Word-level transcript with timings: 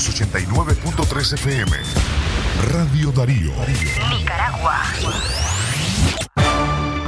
los 0.00 0.18
89.3 0.18 1.34
FM. 1.34 1.76
Radio 2.72 3.12
Darío. 3.12 3.52
Nicaragua. 4.10 4.80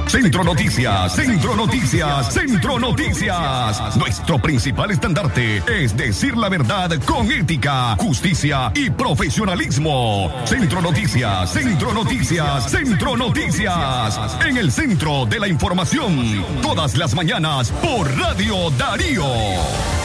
Centro 0.08 0.44
Noticias, 0.44 1.14
Centro 1.14 1.56
Noticias, 1.56 2.34
Centro 2.34 2.78
Noticias. 2.78 3.96
Nuestro 3.96 4.42
principal 4.42 4.90
estandarte 4.90 5.62
es 5.66 5.96
decir 5.96 6.36
la 6.36 6.50
verdad 6.50 6.90
con 7.06 7.32
ética, 7.32 7.96
justicia 7.96 8.70
y 8.74 8.90
profesionalismo. 8.90 10.30
Centro 10.44 10.82
Noticias, 10.82 11.50
Centro 11.50 11.94
Noticias, 11.94 12.70
Centro 12.70 13.16
Noticias. 13.16 14.38
En 14.46 14.58
el 14.58 14.70
centro 14.70 15.24
de 15.24 15.40
la 15.40 15.48
información, 15.48 16.44
todas 16.60 16.98
las 16.98 17.14
mañanas 17.14 17.70
por 17.70 18.14
Radio 18.18 18.68
Darío. 18.72 20.01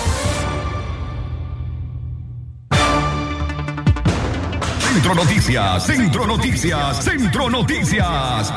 Centro 4.97 5.14
Noticias, 5.14 5.86
Centro 5.86 6.25
Noticias, 6.25 7.04
Centro 7.04 7.50
Noticias. 7.51 8.51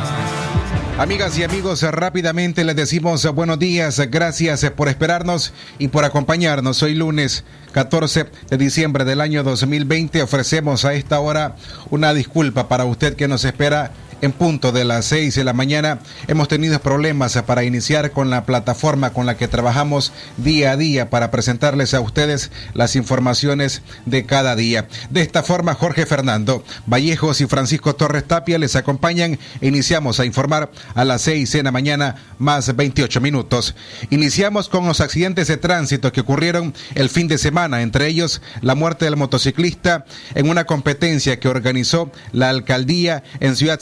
Amigas 0.97 1.37
y 1.37 1.45
amigos, 1.45 1.83
rápidamente 1.83 2.65
les 2.65 2.75
decimos 2.77 3.27
buenos 3.35 3.59
días, 3.59 4.01
gracias 4.11 4.65
por 4.71 4.89
esperarnos 4.89 5.53
y 5.79 5.89
por 5.89 6.07
acompañarnos. 6.07 6.83
Hoy 6.83 6.95
lunes 6.95 7.45
14 7.73 8.25
de 8.49 8.57
diciembre 8.57 9.05
del 9.05 9.21
año 9.21 9.43
2020 9.43 10.23
ofrecemos 10.23 10.87
a 10.87 10.95
esta 10.95 11.21
hora 11.21 11.57
una 11.91 12.15
disculpa 12.15 12.69
para 12.69 12.87
usted 12.87 13.17
que 13.17 13.29
nos 13.29 13.45
espera 13.45 13.93
en 14.21 14.33
punto 14.33 14.73
de 14.73 14.85
las 14.85 15.07
6 15.07 15.35
de 15.35 15.45
la 15.45 15.53
mañana. 15.53 16.01
Hemos 16.29 16.49
tenido 16.49 16.81
problemas 16.81 17.41
para 17.47 17.65
iniciar 17.65 18.11
con 18.13 18.31
la 18.31 18.45
plataforma 18.45 19.13
con 19.13 19.27
la 19.27 19.37
que 19.37 19.49
trabajamos 19.49 20.13
día 20.37 20.73
a 20.73 20.77
día 20.77 21.11
para 21.11 21.31
presentarles 21.31 21.95
a 21.95 22.01
ustedes 22.01 22.51
las 22.75 22.97
informaciones 22.97 23.83
de 24.07 24.27
cada 24.27 24.57
día. 24.57 24.89
De 25.11 25.23
esta 25.23 25.43
forma, 25.43 25.75
Jorge 25.75 26.07
Fernando 26.07 26.65
Vallejos 26.87 27.41
y 27.41 27.47
Francisco 27.47 27.95
Torres 27.95 28.27
Tapia 28.27 28.59
les 28.59 28.77
acompañan. 28.77 29.39
Iniciamos 29.61 30.21
a 30.21 30.27
informar 30.27 30.71
a 30.95 31.05
las 31.05 31.23
6 31.23 31.53
de 31.53 31.63
la 31.63 31.73
mañana 31.73 32.17
más 32.39 32.75
28 32.75 33.21
minutos. 33.21 33.75
Iniciamos 34.11 34.69
con 34.69 34.87
los 34.87 35.01
accidentes 35.01 35.49
de 35.49 35.57
tránsito 35.57 36.13
que 36.13 36.21
ocurrieron 36.21 36.75
el 36.95 37.09
fin 37.09 37.29
de 37.29 37.39
semana, 37.39 37.83
entre 37.83 38.07
ellos 38.07 38.43
la 38.61 38.75
muerte 38.75 39.05
del 39.05 39.17
motociclista 39.17 40.05
en 40.35 40.49
una 40.49 40.65
competencia 40.65 41.39
que 41.41 41.49
organizó 41.49 42.11
la 42.33 42.49
alcaldía 42.49 43.23
en 43.41 43.57
Ciudad 43.57 43.81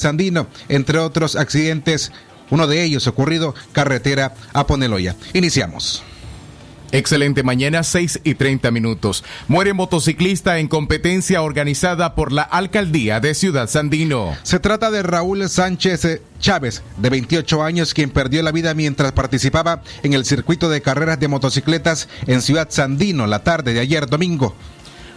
Entre 0.68 0.98
otros 0.98 1.36
accidentes, 1.36 2.12
uno 2.50 2.66
de 2.66 2.82
ellos 2.82 3.06
ocurrido 3.06 3.54
carretera 3.72 4.34
a 4.52 4.66
Poneloya. 4.66 5.16
Iniciamos. 5.34 6.02
Excelente 6.90 7.42
mañana, 7.42 7.82
6 7.82 8.20
y 8.24 8.34
30 8.34 8.70
minutos. 8.70 9.22
Muere 9.46 9.74
motociclista 9.74 10.58
en 10.58 10.68
competencia 10.68 11.42
organizada 11.42 12.14
por 12.14 12.32
la 12.32 12.42
alcaldía 12.42 13.20
de 13.20 13.34
Ciudad 13.34 13.68
Sandino. 13.68 14.34
Se 14.42 14.58
trata 14.58 14.90
de 14.90 15.02
Raúl 15.02 15.46
Sánchez 15.50 16.22
Chávez, 16.40 16.82
de 16.96 17.10
28 17.10 17.62
años, 17.62 17.92
quien 17.92 18.08
perdió 18.08 18.42
la 18.42 18.52
vida 18.52 18.72
mientras 18.72 19.12
participaba 19.12 19.82
en 20.02 20.14
el 20.14 20.24
circuito 20.24 20.70
de 20.70 20.80
carreras 20.80 21.20
de 21.20 21.28
motocicletas 21.28 22.08
en 22.26 22.40
Ciudad 22.40 22.68
Sandino 22.70 23.26
la 23.26 23.44
tarde 23.44 23.74
de 23.74 23.80
ayer 23.80 24.06
domingo 24.06 24.54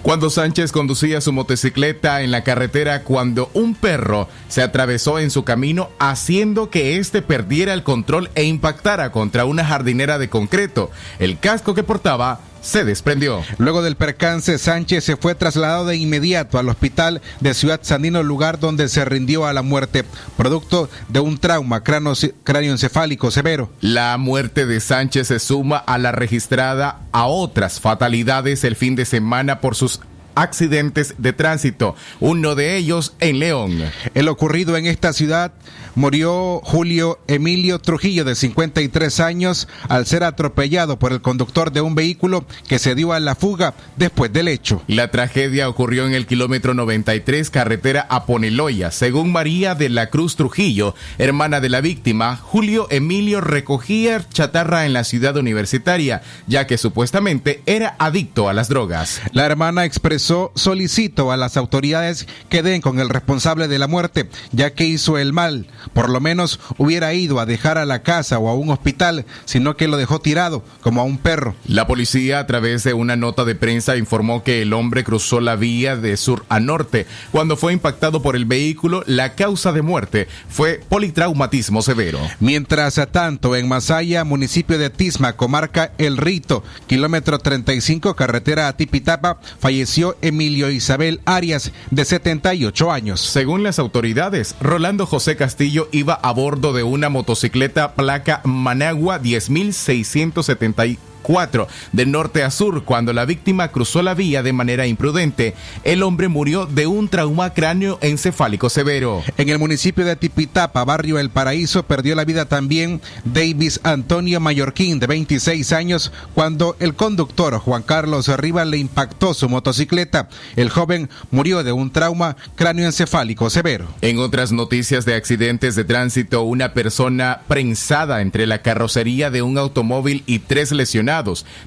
cuando 0.02 0.30
Sánchez 0.30 0.72
conducía 0.72 1.22
su 1.22 1.32
motocicleta 1.32 2.22
en 2.22 2.32
la 2.32 2.44
carretera 2.44 3.04
cuando 3.04 3.52
un 3.54 3.76
perro 3.76 4.28
se 4.48 4.64
atravesó 4.64 5.20
en 5.20 5.30
su 5.30 5.44
camino 5.44 5.90
haciendo 6.00 6.70
que 6.70 6.98
éste 6.98 7.22
perdiera 7.22 7.74
el 7.74 7.84
control 7.84 8.30
e 8.36 8.44
impactara 8.44 9.12
contra 9.12 9.46
una 9.46 9.64
jardinera 9.64 10.18
de 10.18 10.30
concreto. 10.30 10.90
El 11.20 11.38
casco 11.40 11.76
que 11.76 11.84
portaba 11.84 12.40
se 12.62 12.86
desprendió. 12.86 13.44
Luego 13.58 13.82
del 13.82 13.96
percance, 13.96 14.58
Sánchez 14.58 15.04
se 15.04 15.18
fue 15.18 15.36
trasladado 15.36 15.86
de 15.86 15.98
inmediato 15.98 16.58
al 16.58 16.70
hospital 16.70 17.22
de 17.40 17.54
Ciudad 17.54 17.80
Sandino, 17.84 18.24
lugar 18.24 18.60
donde 18.60 18.88
se 18.88 19.04
rindió 19.06 19.46
a 19.46 19.54
la 19.54 19.62
muerte, 19.62 20.06
producto 20.38 20.90
de 21.10 21.20
un 21.20 21.38
trauma 21.38 21.84
cráneoencefálico 21.84 23.32
severo. 23.32 23.72
La 23.82 24.18
muerte 24.18 24.66
de 24.66 24.80
Sánchez 24.80 25.28
se 25.28 25.40
suma 25.40 25.78
a 25.78 25.98
la 25.98 26.12
registrada 26.12 27.02
a 27.12 27.26
otras 27.26 27.80
fatalidades 27.80 28.64
el 28.64 28.76
fin 28.76 28.96
de 28.96 29.06
semana 29.06 29.60
por 29.60 29.76
sus 29.76 30.00
accidentes 30.36 31.16
de 31.18 31.34
tránsito, 31.34 31.96
uno 32.20 32.56
de 32.56 32.78
ellos 32.78 33.14
en 33.20 33.40
León. 33.40 33.84
El 34.14 34.28
ocurrido 34.28 34.78
en 34.78 34.86
esta 34.86 35.14
ciudad 35.14 35.54
murió 35.96 36.62
Julio 36.64 37.20
Emilio 37.28 37.80
Trujillo 37.80 38.24
de 38.26 38.36
53 38.36 39.20
años 39.20 39.68
al 39.90 40.06
ser 40.06 40.24
atropellado 40.24 41.00
por 41.00 41.12
el 41.12 41.22
conductor 41.22 41.72
de 41.72 41.82
un 41.82 41.96
vehículo 41.96 42.46
que 42.68 42.80
se 42.80 42.96
dio 42.96 43.14
a 43.14 43.20
la 43.20 43.36
fuga 43.36 43.74
después 43.98 44.32
del 44.32 44.48
hecho. 44.48 44.82
La 44.88 45.12
tragedia 45.12 45.70
ocurrió 45.70 46.06
en 46.06 46.14
el 46.14 46.28
kilómetro 46.28 46.74
93 46.74 47.50
carretera 47.50 48.06
a 48.10 48.26
Poneloya. 48.26 48.92
Según 48.92 49.32
María 49.32 49.76
de 49.76 49.90
la 49.90 50.10
Cruz 50.10 50.36
Trujillo, 50.36 50.96
hermana 51.18 51.60
de 51.60 51.70
la 51.70 51.82
víctima, 51.82 52.38
Julio 52.38 52.88
Emilio 52.90 53.42
recogía 53.42 54.26
chatarra 54.30 54.86
en 54.86 54.94
la 54.94 55.04
ciudad 55.04 55.38
universitaria, 55.38 56.22
ya 56.48 56.68
que 56.68 56.78
supuestamente 56.78 57.62
era 57.66 57.96
adicto 58.00 58.50
a 58.50 58.54
las 58.54 58.70
drogas. 58.70 59.22
La 59.34 59.46
hermana 59.46 59.86
expresó 59.86 60.52
solicito 60.56 61.32
a 61.32 61.38
las 61.38 61.58
autoridades 61.58 62.28
que 62.50 62.64
den 62.64 62.82
con 62.82 63.00
el 63.00 63.10
responsable 63.10 63.68
de 63.68 63.80
la 63.80 63.88
muerte, 63.88 64.30
ya 64.52 64.74
que 64.74 64.86
hizo 64.86 65.18
el 65.18 65.34
mal 65.34 65.68
por 65.94 66.10
lo 66.10 66.20
menos 66.20 66.60
hubiera 66.78 67.14
ido 67.14 67.40
a 67.40 67.46
dejar 67.46 67.78
a 67.78 67.86
la 67.86 68.04
casa 68.04 68.40
o 68.40 68.50
a 68.50 68.56
un 68.56 68.70
hospital, 68.70 69.26
sino 69.46 69.76
que 69.76 69.88
lo 69.88 69.98
dejó 69.98 70.20
tirado 70.20 70.64
como 70.82 71.02
a 71.02 71.04
un 71.04 71.18
perro. 71.18 71.56
La 71.66 71.88
policía 71.88 72.40
a 72.40 72.48
través 72.48 72.84
de 72.84 72.94
una 72.94 73.16
nota 73.16 73.46
de 73.46 73.56
prensa 73.56 73.98
informó 73.98 74.44
que 74.44 74.62
el 74.62 74.74
hombre 74.74 75.04
cruzó 75.04 75.40
la 75.40 75.56
vía 75.56 75.96
de 75.96 76.18
sur 76.18 76.46
a 76.50 76.60
norte. 76.60 77.08
Cuando 77.32 77.58
fue 77.58 77.74
impactado 77.74 78.22
por 78.22 78.36
el 78.36 78.46
vehículo, 78.46 79.04
la 79.08 79.36
causa 79.36 79.72
de 79.72 79.82
muerte 79.82 80.28
fue 80.50 80.82
politraumatismo 80.88 81.82
severo. 81.82 82.20
Mientras 82.40 83.00
tanto, 83.12 83.56
en 83.56 83.68
Masaya, 83.68 84.24
municipio 84.24 84.78
de 84.78 84.90
Tisma, 84.90 85.34
comarca 85.34 85.94
El 85.98 86.18
Rito, 86.18 86.64
kilómetro 86.88 87.40
35, 87.40 88.16
carretera 88.16 88.68
a 88.68 88.76
Tipitapa, 88.76 89.40
falleció 89.60 90.18
Emilio 90.22 90.70
Isabel 90.70 91.22
Arias, 91.26 91.72
de 91.90 92.06
78 92.06 92.92
años. 92.92 93.22
Según 93.22 93.64
las 93.64 93.80
autoridades, 93.80 94.56
Rolando 94.60 95.06
José 95.06 95.36
Castillo 95.36 95.71
iba 95.92 96.14
a 96.14 96.32
bordo 96.32 96.74
de 96.74 96.84
una 96.84 97.10
motocicleta 97.10 97.94
placa 97.96 98.42
Managua 98.44 99.20
10670 99.20 101.11
4 101.22 101.68
de 101.92 102.06
norte 102.06 102.44
a 102.44 102.52
sur 102.52 102.84
cuando 102.84 103.14
la 103.14 103.26
víctima 103.26 103.70
cruzó 103.70 104.02
la 104.02 104.14
vía 104.14 104.44
de 104.44 104.54
manera 104.54 104.88
imprudente. 104.88 105.54
El 105.84 106.04
hombre 106.04 106.28
murió 106.28 106.66
de 106.66 106.88
un 106.88 107.10
trauma 107.10 107.54
cráneo 107.54 108.00
encefálico 108.02 108.70
severo. 108.70 109.24
En 109.38 109.50
el 109.50 109.60
municipio 109.60 110.06
de 110.06 110.16
Tipitapa, 110.16 110.84
barrio 110.84 111.20
El 111.20 111.30
Paraíso, 111.30 111.84
perdió 111.84 112.16
la 112.16 112.26
vida 112.26 112.46
también 112.46 113.02
Davis 113.26 113.80
Antonio 113.84 114.40
Mallorquín, 114.40 115.00
de 115.00 115.08
26 115.08 115.72
años, 115.74 116.12
cuando 116.34 116.76
el 116.80 116.96
conductor 116.96 117.58
Juan 117.60 117.84
Carlos 117.84 118.30
Arriba 118.30 118.66
le 118.66 118.78
impactó 118.78 119.34
su 119.34 119.50
motocicleta. 119.50 120.30
El 120.56 120.70
joven 120.70 121.10
murió 121.30 121.64
de 121.64 121.72
un 121.72 121.92
trauma 121.92 122.36
cráneoencefálico 122.56 123.50
severo. 123.50 123.88
En 124.02 124.20
otras 124.20 124.52
noticias 124.52 125.06
de 125.06 125.16
accidentes 125.16 125.76
de 125.76 125.84
tránsito, 125.84 126.44
una 126.44 126.74
persona 126.74 127.42
prensada 127.48 128.22
entre 128.22 128.48
la 128.48 128.62
carrocería 128.62 129.30
de 129.30 129.42
un 129.42 129.58
automóvil 129.58 130.24
y 130.26 130.40
tres 130.40 130.72
lesionados 130.72 131.11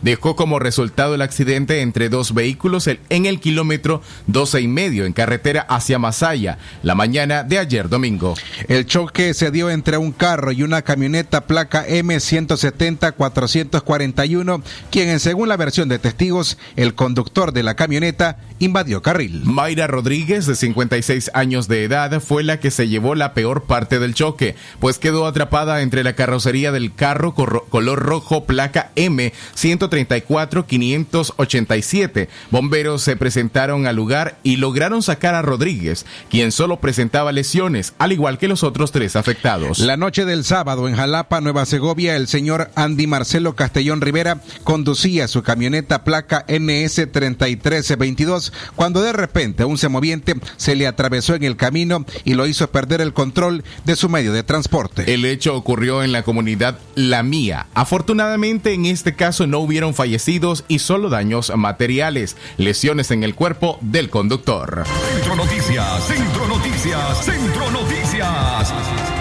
Dejó 0.00 0.36
como 0.36 0.58
resultado 0.58 1.14
el 1.14 1.20
accidente 1.20 1.82
entre 1.82 2.08
dos 2.08 2.32
vehículos 2.32 2.86
en 2.86 3.26
el 3.26 3.40
kilómetro 3.40 4.00
12 4.26 4.62
y 4.62 4.68
medio 4.68 5.04
en 5.04 5.12
carretera 5.12 5.66
hacia 5.68 5.98
Masaya, 5.98 6.56
la 6.82 6.94
mañana 6.94 7.42
de 7.42 7.58
ayer 7.58 7.90
domingo. 7.90 8.32
El 8.68 8.86
choque 8.86 9.34
se 9.34 9.50
dio 9.50 9.68
entre 9.68 9.98
un 9.98 10.12
carro 10.12 10.50
y 10.50 10.62
una 10.62 10.80
camioneta 10.80 11.42
placa 11.42 11.86
M170-441, 11.86 14.62
quien, 14.90 15.20
según 15.20 15.50
la 15.50 15.58
versión 15.58 15.90
de 15.90 15.98
testigos, 15.98 16.56
el 16.76 16.94
conductor 16.94 17.52
de 17.52 17.64
la 17.64 17.74
camioneta 17.74 18.38
invadió 18.58 19.02
carril. 19.02 19.42
Mayra 19.44 19.86
Rodríguez, 19.86 20.46
de 20.46 20.56
56 20.56 21.32
años 21.34 21.68
de 21.68 21.84
edad, 21.84 22.18
fue 22.20 22.44
la 22.44 22.60
que 22.60 22.70
se 22.70 22.88
llevó 22.88 23.14
la 23.14 23.34
peor 23.34 23.64
parte 23.64 23.98
del 23.98 24.14
choque, 24.14 24.56
pues 24.80 24.98
quedó 24.98 25.26
atrapada 25.26 25.82
entre 25.82 26.02
la 26.02 26.14
carrocería 26.14 26.72
del 26.72 26.94
carro 26.94 27.34
color 27.34 27.98
rojo 27.98 28.44
placa 28.44 28.90
M 28.96 29.33
134-587. 29.56 32.28
Bomberos 32.50 33.02
se 33.02 33.16
presentaron 33.16 33.86
al 33.86 33.96
lugar 33.96 34.38
y 34.42 34.56
lograron 34.56 35.02
sacar 35.02 35.34
a 35.34 35.42
Rodríguez, 35.42 36.06
quien 36.30 36.52
solo 36.52 36.80
presentaba 36.80 37.32
lesiones, 37.32 37.94
al 37.98 38.12
igual 38.12 38.38
que 38.38 38.48
los 38.48 38.62
otros 38.62 38.92
tres 38.92 39.16
afectados. 39.16 39.78
La 39.78 39.96
noche 39.96 40.24
del 40.24 40.44
sábado 40.44 40.88
en 40.88 40.96
Jalapa, 40.96 41.40
Nueva 41.40 41.66
Segovia, 41.66 42.16
el 42.16 42.28
señor 42.28 42.70
Andy 42.74 43.06
Marcelo 43.06 43.56
Castellón 43.56 44.00
Rivera 44.00 44.40
conducía 44.64 45.28
su 45.28 45.42
camioneta 45.42 46.04
placa 46.04 46.44
NS 46.48 47.12
3322 47.12 48.34
segundos 48.34 48.52
cuando 48.76 49.02
de 49.02 49.12
repente 49.12 49.64
un 49.64 49.78
semoviente 49.78 50.34
se 50.56 50.76
le 50.76 50.86
atravesó 50.86 51.34
en 51.34 51.44
el 51.44 51.56
camino 51.56 52.04
y 52.24 52.34
lo 52.34 52.46
hizo 52.46 52.70
perder 52.70 53.00
el 53.00 53.12
control 53.12 53.64
de 53.84 53.96
su 53.96 54.08
medio 54.08 54.32
de 54.32 54.42
transporte. 54.42 55.12
El 55.12 55.24
hecho 55.24 55.56
ocurrió 55.56 56.02
en 56.02 56.12
la 56.12 56.22
comunidad 56.22 56.78
La 56.94 57.22
Mía. 57.22 57.66
Afortunadamente 57.74 58.72
en 58.72 58.86
este 58.86 59.14
caso 59.14 59.23
no 59.24 59.58
hubieron 59.60 59.94
fallecidos 59.94 60.64
y 60.68 60.80
solo 60.80 61.08
daños 61.08 61.50
materiales, 61.56 62.36
lesiones 62.58 63.10
en 63.10 63.24
el 63.24 63.34
cuerpo 63.34 63.78
del 63.80 64.10
conductor. 64.10 64.84
Centro 65.14 65.36
Noticias, 65.36 66.06
Centro 66.06 66.46
Noticias, 66.46 67.24
Centro 67.24 67.70
Noticias. 67.70 69.13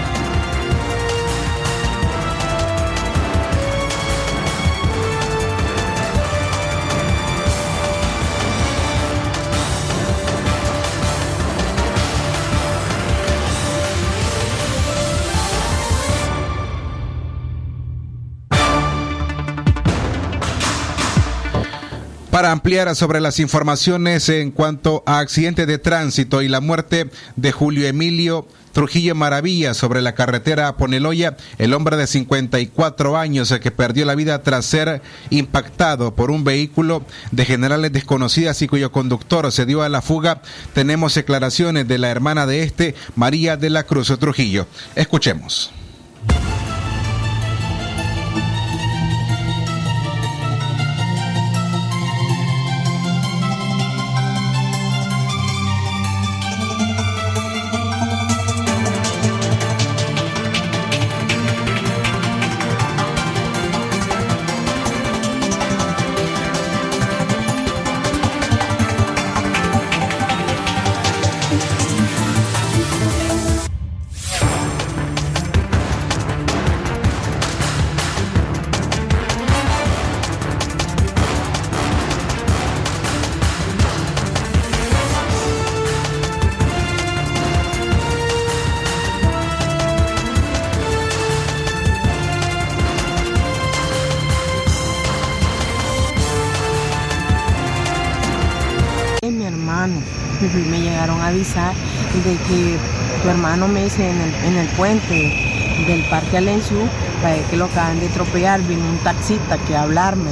Para 22.34 22.50
ampliar 22.50 22.96
sobre 22.96 23.20
las 23.20 23.38
informaciones 23.38 24.28
en 24.28 24.50
cuanto 24.50 25.04
a 25.06 25.20
accidente 25.20 25.66
de 25.66 25.78
tránsito 25.78 26.42
y 26.42 26.48
la 26.48 26.60
muerte 26.60 27.08
de 27.36 27.52
Julio 27.52 27.86
Emilio 27.86 28.48
Trujillo 28.72 29.14
Maravilla 29.14 29.72
sobre 29.72 30.02
la 30.02 30.16
carretera 30.16 30.76
Poneloya, 30.76 31.36
el 31.58 31.72
hombre 31.72 31.96
de 31.96 32.08
54 32.08 33.16
años 33.16 33.54
que 33.62 33.70
perdió 33.70 34.04
la 34.04 34.16
vida 34.16 34.42
tras 34.42 34.66
ser 34.66 35.00
impactado 35.30 36.16
por 36.16 36.32
un 36.32 36.42
vehículo 36.42 37.04
de 37.30 37.44
generales 37.44 37.92
desconocidas 37.92 38.60
y 38.62 38.66
cuyo 38.66 38.90
conductor 38.90 39.52
se 39.52 39.64
dio 39.64 39.84
a 39.84 39.88
la 39.88 40.02
fuga. 40.02 40.42
Tenemos 40.72 41.14
declaraciones 41.14 41.86
de 41.86 41.98
la 41.98 42.10
hermana 42.10 42.46
de 42.46 42.64
este, 42.64 42.96
María 43.14 43.56
de 43.56 43.70
la 43.70 43.84
Cruz 43.84 44.12
Trujillo. 44.18 44.66
Escuchemos. 44.96 45.70
Hermano 103.54 103.72
me 103.72 103.84
dice 103.84 104.10
en 104.10 104.20
el, 104.20 104.34
en 104.46 104.56
el 104.56 104.66
puente 104.70 105.32
del 105.86 106.02
Parque 106.10 106.38
Alensú, 106.38 106.74
para 107.22 107.36
que 107.36 107.56
lo 107.56 107.66
acaban 107.66 108.00
de 108.00 108.08
atropellar, 108.08 108.60
vino 108.62 108.82
un 108.84 108.98
taxista 108.98 109.58
que 109.58 109.76
a 109.76 109.82
hablarme 109.82 110.30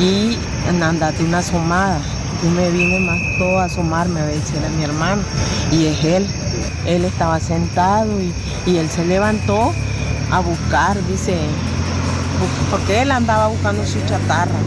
y 0.00 0.38
andate 0.66 1.24
una 1.24 1.38
asomada. 1.38 2.00
Yo 2.42 2.50
me 2.50 2.70
vine 2.70 3.00
más 3.00 3.18
todo 3.36 3.58
a 3.58 3.64
asomarme 3.64 4.20
a 4.20 4.24
ver 4.24 4.40
si 4.42 4.56
era 4.56 4.70
mi 4.70 4.82
hermano 4.82 5.20
y 5.70 5.84
es 5.84 6.02
él. 6.04 6.26
Él 6.86 7.04
estaba 7.04 7.38
sentado 7.38 8.10
y, 8.18 8.32
y 8.70 8.78
él 8.78 8.88
se 8.88 9.04
levantó 9.04 9.74
a 10.30 10.40
buscar, 10.40 10.96
dice, 11.06 11.36
porque 12.70 13.02
él 13.02 13.10
andaba 13.10 13.48
buscando 13.48 13.84
su 13.84 14.00
chatarra. 14.06 14.58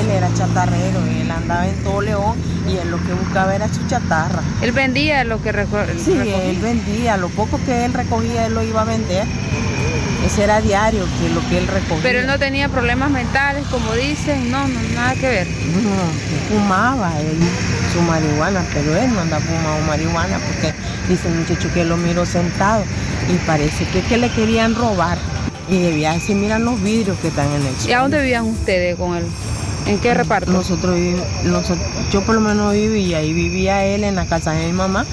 Él 0.00 0.10
era 0.10 0.32
chatarrero, 0.34 1.00
él 1.06 1.30
andaba 1.30 1.66
en 1.68 1.84
todo 1.84 2.00
León 2.02 2.34
y 2.68 2.76
él 2.76 2.90
lo 2.90 2.96
que 2.98 3.12
buscaba 3.12 3.54
era 3.54 3.72
su 3.72 3.86
chatarra. 3.86 4.42
¿Él 4.60 4.72
vendía 4.72 5.22
lo 5.24 5.40
que 5.42 5.52
recogía? 5.52 5.94
Sí, 6.02 6.12
él 6.12 6.58
vendía, 6.60 7.16
lo 7.16 7.28
poco 7.28 7.60
que 7.64 7.84
él 7.84 7.92
recogía 7.92 8.46
él 8.46 8.54
lo 8.54 8.62
iba 8.62 8.82
a 8.82 8.84
vender. 8.84 9.26
Ese 10.26 10.44
era 10.44 10.60
diario, 10.62 11.04
que 11.20 11.28
lo 11.34 11.46
que 11.48 11.58
él 11.58 11.66
recogía. 11.66 12.02
Pero 12.02 12.20
él 12.20 12.26
no 12.26 12.38
tenía 12.38 12.68
problemas 12.70 13.10
mentales, 13.10 13.66
como 13.66 13.92
dicen, 13.92 14.50
no, 14.50 14.66
no 14.66 14.80
nada 14.94 15.14
que 15.14 15.28
ver. 15.28 15.46
No, 15.46 16.48
fumaba 16.48 17.12
él 17.20 17.36
su 17.92 18.00
marihuana, 18.00 18.64
pero 18.72 18.96
él 18.96 19.12
no 19.12 19.20
anda 19.20 19.38
fumando 19.38 19.86
marihuana 19.86 20.38
porque 20.38 20.72
dice 21.08 21.28
el 21.28 21.34
muchacho 21.34 21.70
que 21.72 21.84
lo 21.84 21.96
miró 21.98 22.24
sentado 22.24 22.82
y 23.32 23.36
parece 23.46 23.84
que, 23.86 24.00
que 24.00 24.16
le 24.16 24.30
querían 24.30 24.74
robar. 24.74 25.18
Y 25.68 25.78
debía 25.78 26.12
decir, 26.12 26.36
miran 26.36 26.64
los 26.64 26.82
vidrios 26.82 27.18
que 27.20 27.28
están 27.28 27.46
en 27.52 27.66
el 27.66 27.74
suelo. 27.76 27.88
¿Y 27.88 27.92
a 27.92 27.98
dónde 28.00 28.20
vivían 28.20 28.44
ustedes 28.44 28.96
con 28.96 29.16
él? 29.16 29.24
¿En 29.86 29.98
qué 29.98 30.14
reparto? 30.14 30.50
Nosotros 30.50 30.98
nosotros, 31.44 31.86
yo 32.10 32.22
por 32.22 32.34
lo 32.34 32.40
menos 32.40 32.72
vivía 32.72 33.22
y 33.22 33.32
vivía 33.32 33.84
él 33.84 34.04
en 34.04 34.14
la 34.14 34.26
casa 34.26 34.52
de 34.52 34.66
mi 34.66 34.72
mamá, 34.72 35.04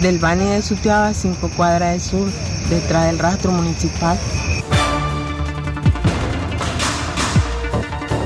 del 0.00 0.18
Bani 0.18 0.44
de 0.44 0.62
Sutiaba, 0.62 1.12
cinco 1.12 1.50
cuadras 1.54 1.92
del 1.92 2.00
sur, 2.00 2.28
detrás 2.70 3.06
del 3.06 3.18
rastro 3.18 3.52
municipal. 3.52 4.18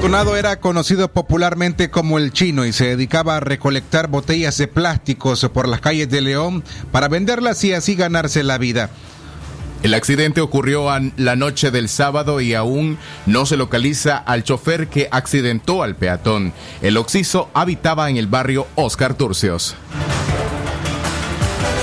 Tunado 0.01 0.37
era 0.37 0.61
conocido 0.61 1.09
popularmente 1.09 1.91
como 1.91 2.19
el 2.19 2.31
chino 2.31 2.67
y 2.67 2.75
se 2.75 2.89
dedicaba 2.89 3.39
a 3.39 3.41
recolectar 3.41 4.09
botellas 4.09 4.59
de 4.59 4.69
plásticos 4.69 5.49
por 5.53 5.67
las 5.67 5.81
calles 5.81 6.11
de 6.11 6.21
León 6.21 6.63
para 6.93 7.09
venderlas 7.09 7.65
y 7.65 7.73
así 7.73 7.95
ganarse 7.95 8.43
la 8.43 8.59
vida. 8.59 8.91
El 9.85 9.93
accidente 9.93 10.41
ocurrió 10.41 10.89
la 11.19 11.37
noche 11.37 11.71
del 11.71 11.91
sábado 11.91 12.41
y 12.41 12.55
aún 12.55 12.97
no 13.27 13.45
se 13.45 13.59
localiza 13.59 14.17
al 14.17 14.43
chofer 14.43 14.89
que 14.89 15.09
accidentó 15.11 15.83
al 15.83 15.95
peatón. 15.95 16.55
El 16.81 16.97
occiso 16.97 17.51
habitaba 17.53 18.09
en 18.09 18.17
el 18.17 18.27
barrio 18.27 18.67
Oscar 18.77 19.13
Turcios. 19.13 19.77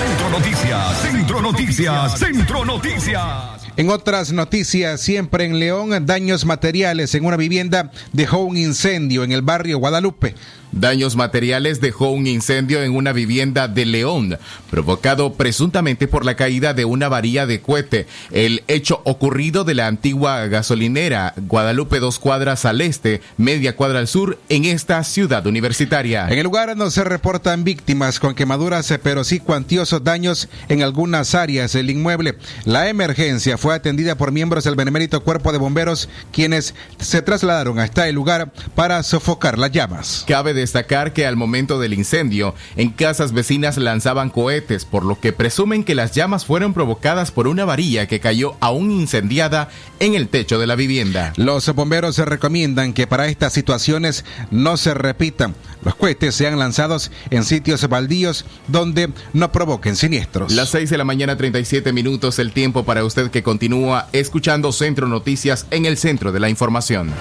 Centro 0.08 0.30
Noticias, 0.32 1.02
Centro 1.04 1.42
Noticias, 1.44 2.18
Centro 2.20 2.66
Noticias. 2.66 3.62
En 3.78 3.92
otras 3.92 4.32
noticias, 4.32 5.00
siempre 5.00 5.46
en 5.46 5.60
León, 5.60 6.08
daños 6.08 6.44
materiales 6.46 7.14
en 7.14 7.24
una 7.24 7.38
vivienda 7.38 7.92
dejó 8.14 8.40
un 8.40 8.58
incendio 8.58 9.24
en 9.24 9.32
el 9.32 9.44
barrio 9.44 9.78
Guadalupe. 9.78 10.34
Daños 10.72 11.16
materiales 11.16 11.82
dejó 11.82 12.10
un 12.10 12.28
incendio 12.28 12.82
en 12.82 12.96
una 12.96 13.12
vivienda 13.12 13.68
de 13.68 13.86
León, 13.86 14.38
provocado 14.70 15.34
presuntamente 15.34 16.08
por 16.08 16.26
la 16.26 16.36
caída 16.36 16.74
de 16.74 16.86
una 16.86 17.10
varilla 17.10 17.46
de 17.46 17.62
cohete. 17.62 18.08
El 18.32 18.64
hecho 18.68 19.02
ocurrido 19.04 19.64
de 19.64 19.76
la 19.76 19.88
antigua 19.88 20.48
gasolinera 20.48 21.34
Guadalupe 21.36 22.00
dos 22.00 22.20
cuadras 22.20 22.66
al 22.66 22.82
este, 22.82 23.22
media 23.38 23.76
cuadra 23.76 24.00
al 24.00 24.08
sur, 24.08 24.40
en 24.50 24.66
esta 24.66 25.04
ciudad 25.04 25.46
universitaria. 25.46 26.28
En 26.30 26.38
el 26.38 26.44
lugar 26.44 26.76
no 26.78 26.90
se 26.90 27.04
reportan 27.04 27.64
víctimas 27.64 28.20
con 28.20 28.36
quemaduras, 28.36 28.94
pero 29.04 29.24
sí 29.24 29.40
cuantiosos 29.40 30.04
daños 30.04 30.48
en 30.70 30.84
algunas 30.84 31.36
áreas 31.36 31.74
del 31.74 31.90
inmueble. 31.90 32.38
La 32.66 32.90
emergencia 32.90 33.58
fue 33.58 33.76
atendida 33.76 34.16
por 34.16 34.32
miembros 34.32 34.64
del 34.64 34.76
Benemérito 34.76 35.22
Cuerpo 35.24 35.52
de 35.52 35.58
Bomberos, 35.58 36.10
quienes 36.32 36.74
se 37.00 37.22
trasladaron 37.22 37.80
hasta 37.80 38.08
el 38.08 38.16
lugar 38.16 38.52
para 38.76 39.04
sofocar 39.04 39.58
las 39.58 39.72
llamas. 39.72 40.24
Cabe 40.28 40.54
destacar 40.62 41.14
que 41.14 41.26
al 41.26 41.36
momento 41.36 41.80
del 41.80 41.94
incendio, 41.94 42.56
en 42.76 42.90
casas 42.90 43.34
vecinas 43.34 43.78
lanzaban 43.78 44.30
cohetes, 44.30 44.86
por 44.86 45.04
lo 45.04 45.20
que 45.20 45.34
presumen 45.34 45.84
que 45.84 45.96
las 45.96 46.14
llamas 46.14 46.46
fueron 46.46 46.74
provocadas 46.74 47.32
por 47.32 47.48
una 47.48 47.66
varilla 47.66 48.08
que 48.08 48.20
cayó 48.20 48.56
aún 48.60 48.92
incendiada 48.92 49.70
en 50.00 50.16
el 50.16 50.30
techo 50.30 50.60
de 50.60 50.68
la 50.68 50.76
vivienda. 50.76 51.34
Los 51.36 51.68
bomberos 51.74 52.16
se 52.16 52.26
recomiendan 52.26 52.94
que 52.94 53.08
para 53.08 53.28
estas 53.28 53.54
situaciones 53.54 54.24
no 54.50 54.78
se 54.78 54.94
repitan. 54.94 55.56
Los 55.84 55.96
cohetes 55.96 56.36
sean 56.36 56.60
lanzados 56.60 57.12
en 57.30 57.44
sitios 57.44 57.88
baldíos 57.90 58.46
donde 58.68 59.10
no 59.34 59.52
provoquen 59.52 59.96
siniestros. 59.96 60.54
Las 60.54 60.70
6 60.70 60.90
de 60.90 60.98
la 60.98 61.04
mañana 61.04 61.36
37 61.36 61.92
minutos 61.92 62.40
el 62.40 62.54
tiempo 62.54 62.84
para 62.84 63.04
usted 63.04 63.32
que 63.32 63.44
continúa 63.44 64.08
escuchando 64.14 64.72
Centro 64.72 65.08
Noticias 65.08 65.66
en 65.72 65.86
el 65.86 65.98
centro 65.98 66.32
de 66.32 66.40
la 66.40 66.50
información. 66.50 67.12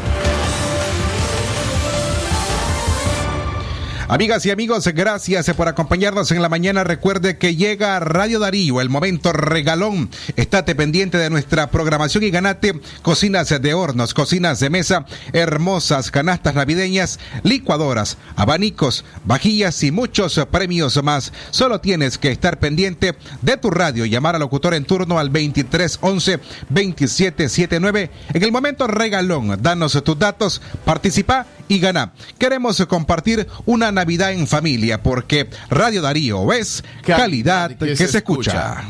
Amigas 4.11 4.45
y 4.45 4.50
amigos, 4.50 4.88
gracias 4.88 5.49
por 5.55 5.69
acompañarnos 5.69 6.33
en 6.33 6.43
la 6.43 6.49
mañana. 6.49 6.83
Recuerde 6.83 7.38
que 7.38 7.55
llega 7.55 8.00
Radio 8.00 8.40
Darío, 8.40 8.81
el 8.81 8.88
momento 8.88 9.33
regalón. 9.33 10.11
Estate 10.35 10.75
pendiente 10.75 11.17
de 11.17 11.31
nuestra 11.31 11.71
programación 11.71 12.25
y 12.25 12.31
ganate 12.33 12.81
cocinas 13.02 13.50
de 13.50 13.73
hornos, 13.73 14.12
cocinas 14.12 14.59
de 14.59 14.69
mesa, 14.69 15.07
hermosas 15.33 16.11
canastas 16.11 16.57
navideñas, 16.57 17.21
licuadoras, 17.45 18.19
abanicos, 18.35 19.05
vajillas 19.25 19.81
y 19.85 19.93
muchos 19.93 20.45
premios 20.50 21.00
más. 21.05 21.33
Solo 21.52 21.81
tienes 21.81 22.19
que 22.19 22.33
estar 22.33 22.59
pendiente 22.59 23.14
de 23.43 23.57
tu 23.59 23.71
radio 23.71 24.05
y 24.05 24.11
llamar 24.11 24.35
al 24.35 24.40
locutor 24.40 24.75
en 24.75 24.87
turno 24.87 25.21
al 25.21 25.29
2311 25.29 26.40
2779. 26.69 28.11
En 28.35 28.43
el 28.43 28.50
momento 28.50 28.88
regalón, 28.88 29.57
danos 29.62 30.02
tus 30.02 30.19
datos, 30.19 30.61
participa 30.85 31.47
y 31.71 31.79
gana. 31.79 32.12
Queremos 32.37 32.85
compartir 32.87 33.47
una 33.65 33.93
Navidad 33.93 34.33
en 34.33 34.49
familia 34.49 35.03
porque 35.03 35.49
Radio 35.71 36.03
Darío 36.03 36.53
es 36.53 36.83
calidad, 37.07 37.77
que, 37.77 37.95
se, 37.95 38.19
escucha. 38.19 38.83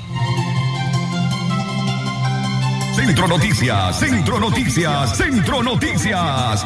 Centro 2.96 3.28
Noticias, 3.28 3.98
Centro 3.98 4.40
Noticias, 4.40 5.16
Centro 5.16 5.62
Noticias. 5.62 6.64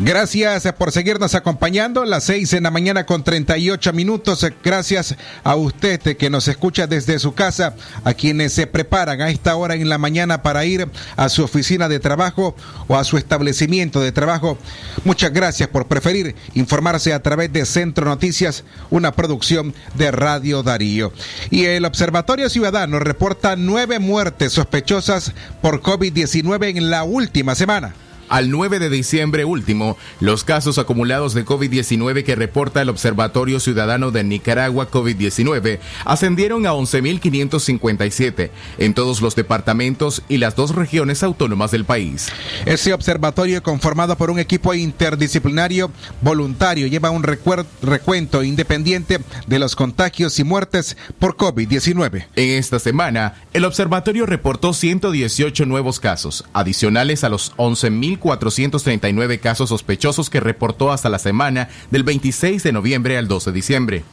Gracias 0.00 0.72
por 0.74 0.92
seguirnos 0.92 1.34
acompañando. 1.34 2.04
Las 2.04 2.22
seis 2.22 2.52
en 2.52 2.62
la 2.62 2.70
mañana 2.70 3.04
con 3.04 3.24
38 3.24 3.92
minutos. 3.92 4.46
Gracias 4.62 5.16
a 5.42 5.56
usted 5.56 6.16
que 6.16 6.30
nos 6.30 6.46
escucha 6.46 6.86
desde 6.86 7.18
su 7.18 7.34
casa, 7.34 7.74
a 8.04 8.14
quienes 8.14 8.52
se 8.52 8.68
preparan 8.68 9.20
a 9.20 9.30
esta 9.30 9.56
hora 9.56 9.74
en 9.74 9.88
la 9.88 9.98
mañana 9.98 10.40
para 10.40 10.64
ir 10.64 10.88
a 11.16 11.28
su 11.28 11.42
oficina 11.42 11.88
de 11.88 11.98
trabajo 11.98 12.54
o 12.86 12.96
a 12.96 13.02
su 13.02 13.16
establecimiento 13.16 14.00
de 14.00 14.12
trabajo. 14.12 14.56
Muchas 15.04 15.32
gracias 15.32 15.68
por 15.68 15.88
preferir 15.88 16.36
informarse 16.54 17.12
a 17.12 17.20
través 17.20 17.52
de 17.52 17.66
Centro 17.66 18.04
Noticias, 18.04 18.62
una 18.90 19.10
producción 19.10 19.74
de 19.94 20.12
Radio 20.12 20.62
Darío. 20.62 21.12
Y 21.50 21.64
el 21.64 21.84
Observatorio 21.84 22.48
Ciudadano 22.48 23.00
reporta 23.00 23.56
nueve 23.56 23.98
muertes 23.98 24.52
sospechosas 24.52 25.32
por 25.60 25.82
COVID-19 25.82 26.76
en 26.76 26.88
la 26.88 27.02
última 27.02 27.56
semana 27.56 27.94
al 28.28 28.50
9 28.50 28.78
de 28.78 28.90
diciembre 28.90 29.44
último, 29.44 29.96
los 30.20 30.44
casos 30.44 30.78
acumulados 30.78 31.34
de 31.34 31.44
COVID-19 31.44 32.24
que 32.24 32.34
reporta 32.34 32.82
el 32.82 32.88
Observatorio 32.88 33.60
Ciudadano 33.60 34.10
de 34.10 34.24
Nicaragua 34.24 34.90
COVID-19 34.90 35.78
ascendieron 36.04 36.66
a 36.66 36.72
11.557 36.72 38.50
en 38.78 38.94
todos 38.94 39.20
los 39.20 39.34
departamentos 39.34 40.22
y 40.28 40.38
las 40.38 40.56
dos 40.56 40.74
regiones 40.74 41.22
autónomas 41.22 41.70
del 41.70 41.84
país. 41.84 42.28
Ese 42.66 42.92
observatorio 42.92 43.62
conformado 43.62 44.16
por 44.16 44.30
un 44.30 44.38
equipo 44.38 44.74
interdisciplinario 44.74 45.90
voluntario 46.20 46.86
lleva 46.86 47.10
un 47.10 47.22
recuento 47.22 48.42
independiente 48.42 49.20
de 49.46 49.58
los 49.58 49.76
contagios 49.76 50.38
y 50.38 50.44
muertes 50.44 50.96
por 51.18 51.36
COVID-19. 51.36 52.26
En 52.36 52.50
esta 52.58 52.78
semana, 52.78 53.34
el 53.52 53.64
observatorio 53.64 54.26
reportó 54.26 54.72
118 54.72 55.66
nuevos 55.66 56.00
casos, 56.00 56.44
adicionales 56.52 57.24
a 57.24 57.28
los 57.28 57.54
11.000 57.56 58.17
439 58.18 59.38
casos 59.38 59.68
sospechosos 59.68 60.30
que 60.30 60.40
reportó 60.40 60.92
hasta 60.92 61.08
la 61.08 61.18
semana 61.18 61.68
del 61.90 62.04
26 62.04 62.62
de 62.62 62.72
noviembre 62.72 63.18
al 63.18 63.28
12 63.28 63.50
de 63.50 63.54
diciembre. 63.54 64.04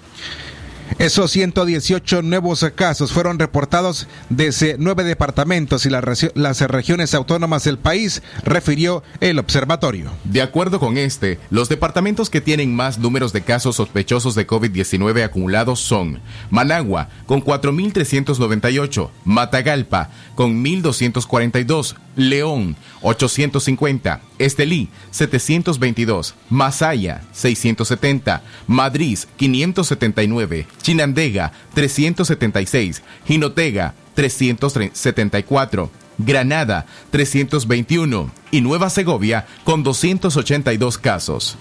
Esos 1.00 1.32
118 1.32 2.22
nuevos 2.22 2.66
casos 2.76 3.12
fueron 3.12 3.38
reportados 3.38 4.08
desde 4.30 4.78
nueve 4.80 5.04
departamentos 5.04 5.86
y 5.86 5.90
las, 5.90 6.62
regiones 6.62 7.14
autónomas 7.14 7.64
del 7.66 7.78
país, 7.78 8.24
refirió 8.44 9.04
el 9.20 9.40
observatorio. 9.40 10.12
De 10.24 10.42
acuerdo 10.42 10.80
con 10.80 10.98
este, 10.98 11.40
los 11.50 11.70
departamentos 11.70 12.30
que 12.30 12.42
tienen 12.42 12.74
más 12.74 12.98
números 12.98 13.34
de 13.34 13.42
casos 13.42 13.76
sospechosos 13.76 14.36
de 14.36 14.48
COVID-19 14.48 15.24
acumulados 15.24 15.80
son 15.82 16.22
Managua, 16.50 17.10
con 17.26 17.44
4.398, 17.44 19.10
Matagalpa, 19.26 20.10
con 20.36 20.64
1.242, 20.64 21.96
León, 22.16 22.78
850, 23.02 24.22
Estelí, 24.40 24.90
722, 25.12 26.36
Masaya, 26.50 27.24
670, 27.32 28.42
Madrid, 28.68 29.18
579, 29.38 30.68
Chinandega, 30.82 31.52
376, 31.74 33.02
Jinotega, 33.26 33.94
374, 34.16 35.92
Granada 36.18 36.86
321 37.12 38.32
y 38.52 38.62
Nueva 38.62 38.90
Segovia 38.90 39.46
con 39.64 39.84
282 39.84 40.98
casos. 40.98 41.58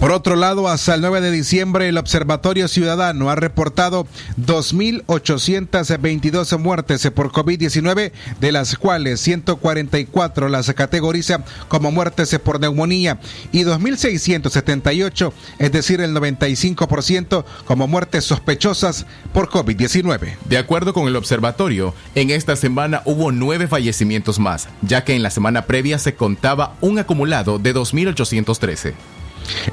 Por 0.00 0.12
otro 0.12 0.36
lado, 0.36 0.68
hasta 0.68 0.94
el 0.94 1.00
9 1.00 1.20
de 1.20 1.32
diciembre, 1.32 1.88
el 1.88 1.98
Observatorio 1.98 2.68
Ciudadano 2.68 3.30
ha 3.30 3.34
reportado 3.34 4.06
2.822 4.40 6.56
muertes 6.56 7.10
por 7.10 7.32
COVID-19, 7.32 8.12
de 8.38 8.52
las 8.52 8.76
cuales 8.76 9.20
144 9.20 10.48
las 10.48 10.72
categoriza 10.72 11.44
como 11.66 11.90
muertes 11.90 12.38
por 12.38 12.60
neumonía 12.60 13.18
y 13.50 13.64
2.678, 13.64 15.32
es 15.58 15.72
decir, 15.72 16.00
el 16.00 16.14
95% 16.14 17.44
como 17.64 17.88
muertes 17.88 18.24
sospechosas 18.24 19.04
por 19.32 19.50
COVID-19. 19.50 20.36
De 20.44 20.58
acuerdo 20.58 20.94
con 20.94 21.08
el 21.08 21.16
observatorio, 21.16 21.92
en 22.14 22.30
esta 22.30 22.54
semana 22.54 23.02
hubo 23.04 23.32
nueve 23.32 23.66
fallecimientos 23.66 24.38
más, 24.38 24.68
ya 24.82 25.02
que 25.02 25.16
en 25.16 25.24
la 25.24 25.30
semana 25.30 25.62
previa 25.62 25.98
se 25.98 26.14
contaba 26.14 26.76
un 26.80 27.00
acumulado 27.00 27.58
de 27.58 27.74
2.813. 27.74 28.94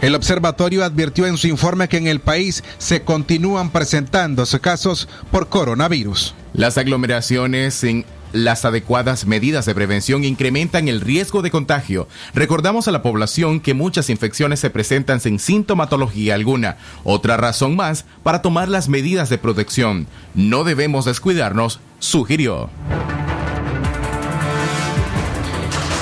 El 0.01 0.15
observatorio 0.15 0.83
advirtió 0.83 1.27
en 1.27 1.37
su 1.37 1.47
informe 1.47 1.87
que 1.87 1.97
en 1.97 2.07
el 2.07 2.19
país 2.19 2.63
se 2.77 3.03
continúan 3.03 3.69
presentando 3.69 4.45
casos 4.61 5.07
por 5.31 5.49
coronavirus. 5.49 6.33
Las 6.53 6.77
aglomeraciones 6.77 7.73
sin 7.73 8.05
las 8.31 8.65
adecuadas 8.65 9.25
medidas 9.25 9.65
de 9.65 9.73
prevención 9.73 10.25
incrementan 10.25 10.89
el 10.89 10.99
riesgo 10.99 11.41
de 11.41 11.51
contagio. 11.51 12.07
Recordamos 12.33 12.87
a 12.87 12.91
la 12.91 13.01
población 13.01 13.61
que 13.61 13.73
muchas 13.73 14.09
infecciones 14.09 14.59
se 14.59 14.69
presentan 14.69 15.21
sin 15.21 15.39
sintomatología 15.39 16.35
alguna. 16.35 16.77
Otra 17.05 17.37
razón 17.37 17.77
más 17.77 18.05
para 18.23 18.41
tomar 18.41 18.67
las 18.67 18.89
medidas 18.89 19.29
de 19.29 19.37
protección. 19.37 20.07
No 20.33 20.65
debemos 20.65 21.05
descuidarnos, 21.05 21.79
sugirió. 21.99 22.69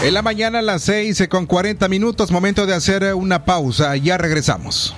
En 0.04 0.14
la 0.14 0.22
mañana 0.22 0.60
a 0.60 0.62
las 0.62 0.82
6 0.84 1.30
con 1.30 1.46
40 1.46 1.88
minutos, 1.88 2.30
momento 2.30 2.66
de 2.66 2.76
hacer 2.76 3.14
una 3.14 3.46
pausa. 3.46 3.96
Ya 3.96 4.18
regresamos. 4.18 4.94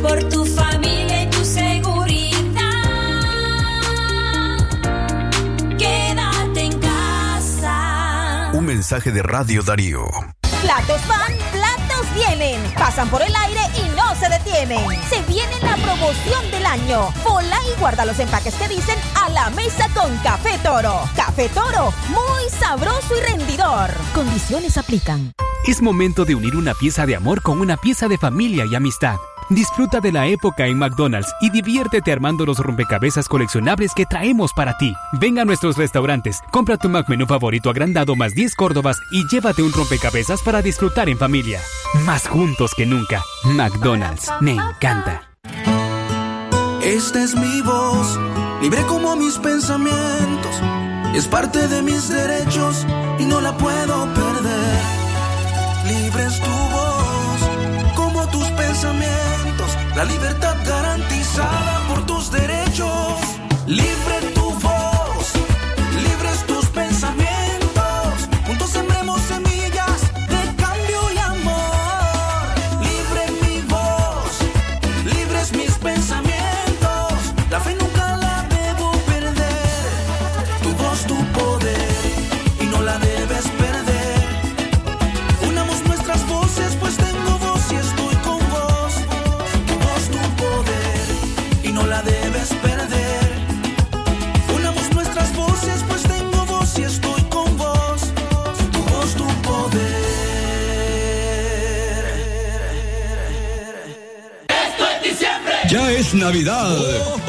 Por 0.00 0.28
tu 0.30 0.46
familia 0.46 1.24
y 1.24 1.30
tu 1.30 1.44
seguridad. 1.44 2.62
Quédate 5.76 6.60
en 6.64 6.80
casa. 6.80 8.50
Un 8.54 8.64
mensaje 8.64 9.12
de 9.12 9.22
Radio 9.22 9.62
Darío. 9.62 10.06
Platos 10.62 11.00
van, 11.08 11.49
Pasan 12.76 13.08
por 13.08 13.22
el 13.22 13.34
aire 13.34 13.60
y 13.76 13.96
no 13.96 14.14
se 14.14 14.28
detienen. 14.28 14.84
Se 15.08 15.22
viene 15.22 15.52
la 15.62 15.76
promoción 15.76 16.50
del 16.50 16.64
año. 16.66 17.08
Pola 17.22 17.56
y 17.66 17.78
guarda 17.78 18.04
los 18.04 18.18
empaques 18.18 18.54
que 18.54 18.68
dicen 18.68 18.98
a 19.14 19.28
la 19.30 19.50
mesa 19.50 19.88
con 19.94 20.16
Café 20.18 20.58
Toro. 20.62 21.00
Café 21.14 21.48
Toro, 21.48 21.92
muy 22.08 22.50
sabroso 22.50 23.14
y 23.16 23.20
rendidor. 23.30 23.90
Condiciones 24.14 24.76
aplican. 24.78 25.32
Es 25.66 25.82
momento 25.82 26.24
de 26.24 26.34
unir 26.34 26.56
una 26.56 26.74
pieza 26.74 27.04
de 27.04 27.16
amor 27.16 27.42
con 27.42 27.60
una 27.60 27.76
pieza 27.76 28.08
de 28.08 28.16
familia 28.16 28.64
y 28.64 28.74
amistad. 28.74 29.16
Disfruta 29.50 30.00
de 30.00 30.12
la 30.12 30.28
época 30.28 30.68
en 30.68 30.78
McDonald's 30.78 31.34
y 31.40 31.50
diviértete 31.50 32.12
armando 32.12 32.46
los 32.46 32.58
rompecabezas 32.58 33.28
coleccionables 33.28 33.92
que 33.96 34.06
traemos 34.06 34.52
para 34.52 34.78
ti. 34.78 34.94
Ven 35.20 35.40
a 35.40 35.44
nuestros 35.44 35.76
restaurantes, 35.76 36.40
compra 36.52 36.76
tu 36.76 36.88
McMenú 36.88 37.26
favorito 37.26 37.68
agrandado 37.68 38.14
más 38.14 38.32
10 38.32 38.54
córdobas 38.54 39.00
y 39.10 39.26
llévate 39.26 39.64
un 39.64 39.72
rompecabezas 39.72 40.40
para 40.42 40.62
disfrutar 40.62 41.08
en 41.08 41.18
familia. 41.18 41.60
Más 42.06 42.28
juntos 42.28 42.74
que 42.76 42.86
nunca. 42.86 43.24
McDonald's, 43.44 44.30
me 44.40 44.52
encanta. 44.52 45.22
Esta 46.84 47.20
es 47.24 47.34
mi 47.34 47.60
voz, 47.62 48.20
libre 48.62 48.82
como 48.82 49.16
mis 49.16 49.36
pensamientos. 49.38 50.62
Es 51.12 51.26
parte 51.26 51.66
de 51.66 51.82
mis 51.82 52.08
derechos 52.08 52.86
y 53.18 53.24
no 53.24 53.40
la 53.40 53.56
puedo 53.56 54.04
perder. 54.14 54.80
Libre 55.88 56.26
es 56.26 56.40
tu 56.40 56.69
la 60.00 60.06
libertad 60.06 60.56
garantizada 60.64 61.86
por 61.86 62.06
tus 62.06 62.30
derechos. 62.30 63.20
Navidad. 106.20 107.19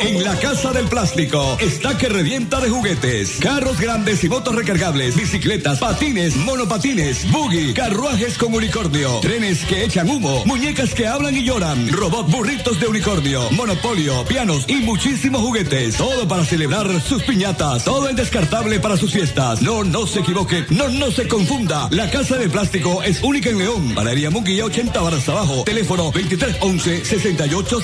En 0.00 0.24
la 0.24 0.36
Casa 0.36 0.72
del 0.72 0.86
Plástico 0.86 1.56
está 1.60 1.96
que 1.96 2.08
revienta 2.08 2.60
de 2.60 2.70
juguetes. 2.70 3.38
Carros 3.40 3.78
grandes 3.78 4.24
y 4.24 4.28
motos 4.28 4.54
recargables, 4.54 5.14
bicicletas, 5.14 5.78
patines, 5.78 6.36
monopatines, 6.36 7.30
buggy, 7.30 7.74
carruajes 7.74 8.38
con 8.38 8.54
unicornio, 8.54 9.20
trenes 9.20 9.64
que 9.64 9.84
echan 9.84 10.08
humo, 10.08 10.44
muñecas 10.46 10.94
que 10.94 11.06
hablan 11.06 11.36
y 11.36 11.44
lloran, 11.44 11.88
robot 11.92 12.30
burritos 12.30 12.80
de 12.80 12.86
unicornio, 12.86 13.50
monopolio, 13.50 14.24
pianos 14.24 14.64
y 14.68 14.76
muchísimos 14.76 15.42
juguetes. 15.42 15.96
Todo 15.96 16.26
para 16.26 16.44
celebrar 16.44 16.88
sus 17.00 17.22
piñatas. 17.22 17.84
Todo 17.84 18.08
en 18.08 18.16
descartable 18.16 18.80
para 18.80 18.96
sus 18.96 19.12
fiestas. 19.12 19.62
No, 19.62 19.84
no 19.84 20.06
se 20.06 20.20
equivoque. 20.20 20.64
No, 20.70 20.88
no 20.88 21.10
se 21.10 21.28
confunda. 21.28 21.88
La 21.90 22.10
Casa 22.10 22.36
del 22.36 22.50
Plástico 22.50 23.02
es 23.02 23.22
única 23.22 23.50
en 23.50 23.58
León. 23.58 23.94
Valeria 23.94 24.30
Munguía 24.30 24.64
80 24.64 25.00
barras 25.00 25.28
abajo. 25.28 25.64
Teléfono 25.64 26.04
2311 26.04 27.04
68 27.04 27.80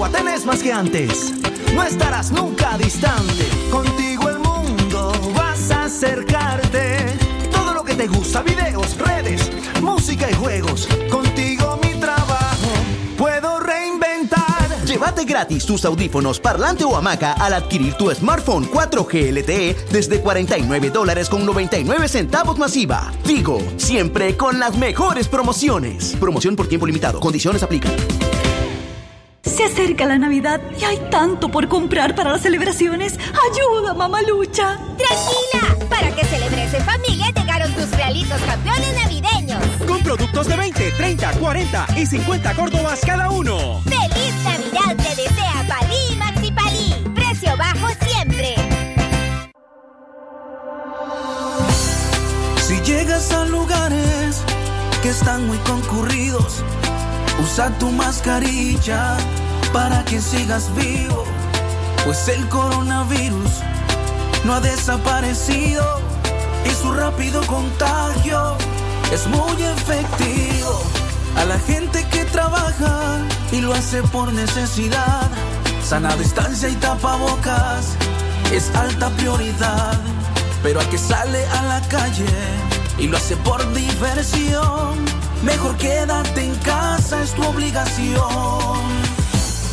67. 0.00 0.08
Contigo 0.08 0.08
Nicaragua 0.08 0.08
tenés 0.08 0.46
más 0.46 0.62
que 0.62 0.72
antes. 0.72 1.32
No 1.74 1.82
estarás 1.82 2.30
nunca 2.32 2.78
distante. 2.78 3.44
Contigo 3.70 4.28
el 4.30 4.38
mundo 4.38 5.12
vas 5.34 5.70
a 5.70 5.84
acercarte. 5.84 7.18
Todo 7.50 7.74
lo 7.74 7.84
que 7.84 7.94
te 7.94 8.06
gusta, 8.06 8.42
videos, 8.42 8.96
redes, 8.96 9.50
música 9.82 10.30
y 10.30 10.34
juegos. 10.34 10.88
Contigo 11.10 11.78
mi 11.82 12.00
trabajo 12.00 12.70
puedo 13.18 13.60
reinventar. 13.60 14.84
Llévate 14.86 15.24
gratis 15.24 15.66
tus 15.66 15.84
audífonos, 15.84 16.40
parlante 16.40 16.84
o 16.84 16.96
hamaca 16.96 17.32
al 17.34 17.52
adquirir 17.52 17.94
tu 17.94 18.10
smartphone 18.10 18.70
4G 18.70 19.32
LTE 19.32 19.76
desde 19.90 20.20
49 20.20 20.90
dólares 20.90 21.28
con 21.28 21.44
99 21.44 22.08
centavos 22.08 22.58
masiva. 22.58 23.12
Digo, 23.24 23.60
siempre 23.76 24.36
con 24.36 24.58
las 24.58 24.76
mejores 24.78 25.28
promociones. 25.28 26.16
Promoción 26.18 26.56
por 26.56 26.68
tiempo 26.68 26.86
limitado. 26.86 27.20
Condiciones 27.20 27.62
aplican. 27.62 27.92
Se 29.60 29.66
acerca 29.66 30.06
la 30.06 30.16
Navidad 30.16 30.58
y 30.80 30.84
hay 30.84 30.96
tanto 31.10 31.50
por 31.50 31.68
comprar 31.68 32.14
para 32.14 32.32
las 32.32 32.40
celebraciones. 32.40 33.18
¡Ayuda, 33.18 33.92
mamalucha! 33.92 34.78
Tranquila, 34.96 35.86
para 35.90 36.10
que 36.14 36.24
celebres 36.24 36.72
en 36.72 36.82
familia 36.82 37.26
llegaron 37.26 37.70
tus 37.74 37.90
realitos 37.90 38.40
campeones 38.40 38.94
navideños. 38.94 39.62
Con 39.86 40.02
productos 40.02 40.46
de 40.46 40.56
20, 40.56 40.92
30, 40.92 41.32
40 41.32 41.86
y 41.94 42.06
50 42.06 42.54
córdobas 42.54 43.00
cada 43.00 43.28
uno. 43.28 43.82
¡Feliz 43.82 44.34
Navidad 44.44 44.96
te 44.96 45.22
desea 45.22 45.66
Palí 45.68 46.16
Maxi 46.16 46.52
Palí! 46.52 46.94
Precio 47.14 47.54
bajo 47.58 47.88
siempre. 48.00 48.54
Si 52.62 52.80
llegas 52.80 53.30
a 53.32 53.44
lugares 53.44 54.42
que 55.02 55.10
están 55.10 55.46
muy 55.46 55.58
concurridos, 55.58 56.64
usa 57.42 57.68
tu 57.78 57.90
mascarilla 57.90 59.18
para 59.72 60.04
que 60.04 60.20
sigas 60.20 60.74
vivo, 60.74 61.24
pues 62.04 62.28
el 62.28 62.48
coronavirus 62.48 63.50
no 64.44 64.54
ha 64.54 64.60
desaparecido 64.60 65.84
y 66.64 66.70
su 66.70 66.92
rápido 66.92 67.40
contagio 67.46 68.56
es 69.12 69.26
muy 69.26 69.62
efectivo. 69.62 70.82
A 71.36 71.44
la 71.44 71.58
gente 71.60 72.06
que 72.10 72.24
trabaja 72.26 73.18
y 73.52 73.60
lo 73.60 73.72
hace 73.72 74.02
por 74.02 74.32
necesidad, 74.32 75.28
sana 75.82 76.14
distancia 76.16 76.68
y 76.68 76.74
tapabocas 76.74 77.94
es 78.52 78.74
alta 78.74 79.08
prioridad. 79.10 79.98
Pero 80.62 80.80
al 80.80 80.88
que 80.88 80.98
sale 80.98 81.46
a 81.46 81.62
la 81.62 81.80
calle 81.88 82.26
y 82.98 83.06
lo 83.06 83.16
hace 83.16 83.36
por 83.36 83.60
diversión, 83.72 85.04
mejor 85.42 85.76
quédate 85.76 86.44
en 86.44 86.54
casa, 86.56 87.22
es 87.22 87.32
tu 87.32 87.42
obligación. 87.44 88.99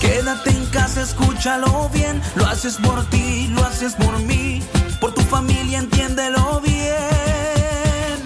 Quédate 0.08 0.52
en 0.52 0.66
casa, 0.68 1.02
escúchalo 1.02 1.90
bien, 1.90 2.22
lo 2.36 2.46
haces 2.46 2.78
por 2.78 3.04
ti, 3.10 3.50
lo 3.50 3.62
haces 3.66 3.94
por 3.94 4.18
mí, 4.20 4.64
por 5.02 5.14
tu 5.14 5.20
familia, 5.20 5.80
entiéndelo 5.80 6.62
bien. 6.62 8.18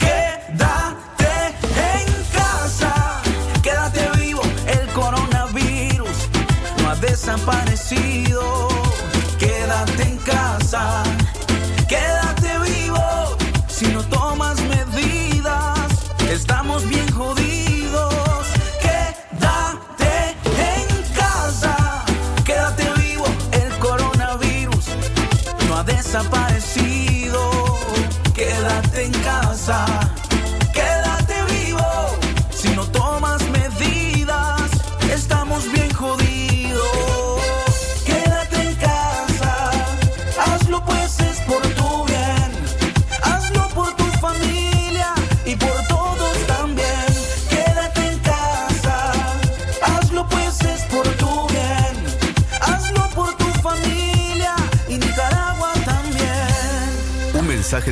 Quédate 0.00 1.30
en 1.94 2.08
casa, 2.32 3.22
quédate 3.62 4.10
vivo, 4.18 4.42
el 4.66 4.84
coronavirus 4.94 6.28
no 6.82 6.90
ha 6.90 6.96
desaparecido. 6.96 8.75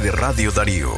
De 0.01 0.11
Radio 0.11 0.51
Darío. 0.51 0.93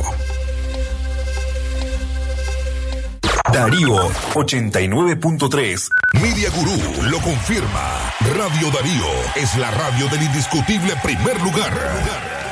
Darío 3.53 4.09
89.3. 4.35 5.89
Media 6.21 6.51
Gurú 6.51 7.03
lo 7.11 7.21
confirma. 7.21 8.13
Radio 8.35 8.71
Darío 8.71 9.07
es 9.35 9.57
la 9.57 9.71
radio 9.71 10.09
del 10.09 10.23
indiscutible 10.23 10.95
primer 11.03 11.41
lugar. 11.43 12.46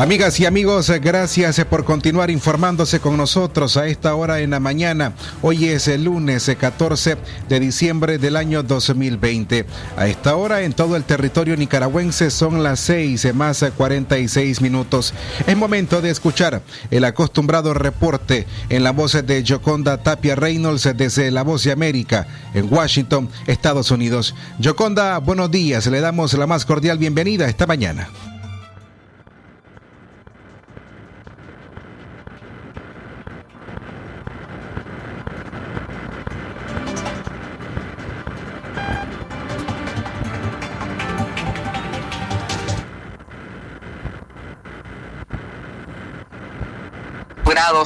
Amigas 0.00 0.40
y 0.40 0.46
amigos, 0.46 0.90
gracias 1.02 1.62
por 1.66 1.84
continuar 1.84 2.30
informándose 2.30 3.00
con 3.00 3.18
nosotros 3.18 3.76
a 3.76 3.86
esta 3.86 4.14
hora 4.14 4.40
en 4.40 4.48
la 4.48 4.58
mañana. 4.58 5.12
Hoy 5.42 5.66
es 5.66 5.88
el 5.88 6.04
lunes 6.04 6.50
14 6.58 7.18
de 7.50 7.60
diciembre 7.60 8.16
del 8.16 8.36
año 8.36 8.62
2020. 8.62 9.66
A 9.98 10.06
esta 10.06 10.36
hora 10.36 10.62
en 10.62 10.72
todo 10.72 10.96
el 10.96 11.04
territorio 11.04 11.54
nicaragüense 11.54 12.30
son 12.30 12.62
las 12.62 12.80
6 12.80 13.34
más 13.34 13.62
46 13.76 14.62
minutos. 14.62 15.12
Es 15.46 15.54
momento 15.54 16.00
de 16.00 16.08
escuchar 16.08 16.62
el 16.90 17.04
acostumbrado 17.04 17.74
reporte 17.74 18.46
en 18.70 18.82
la 18.84 18.92
voz 18.92 19.12
de 19.12 19.44
Joconda 19.46 20.02
Tapia 20.02 20.34
Reynolds 20.34 20.88
desde 20.96 21.30
La 21.30 21.42
Voz 21.42 21.64
de 21.64 21.72
América 21.72 22.26
en 22.54 22.72
Washington, 22.72 23.28
Estados 23.46 23.90
Unidos. 23.90 24.34
Joconda, 24.64 25.18
buenos 25.18 25.50
días. 25.50 25.86
Le 25.88 26.00
damos 26.00 26.32
la 26.32 26.46
más 26.46 26.64
cordial 26.64 26.96
bienvenida 26.96 27.46
esta 27.46 27.66
mañana. 27.66 28.08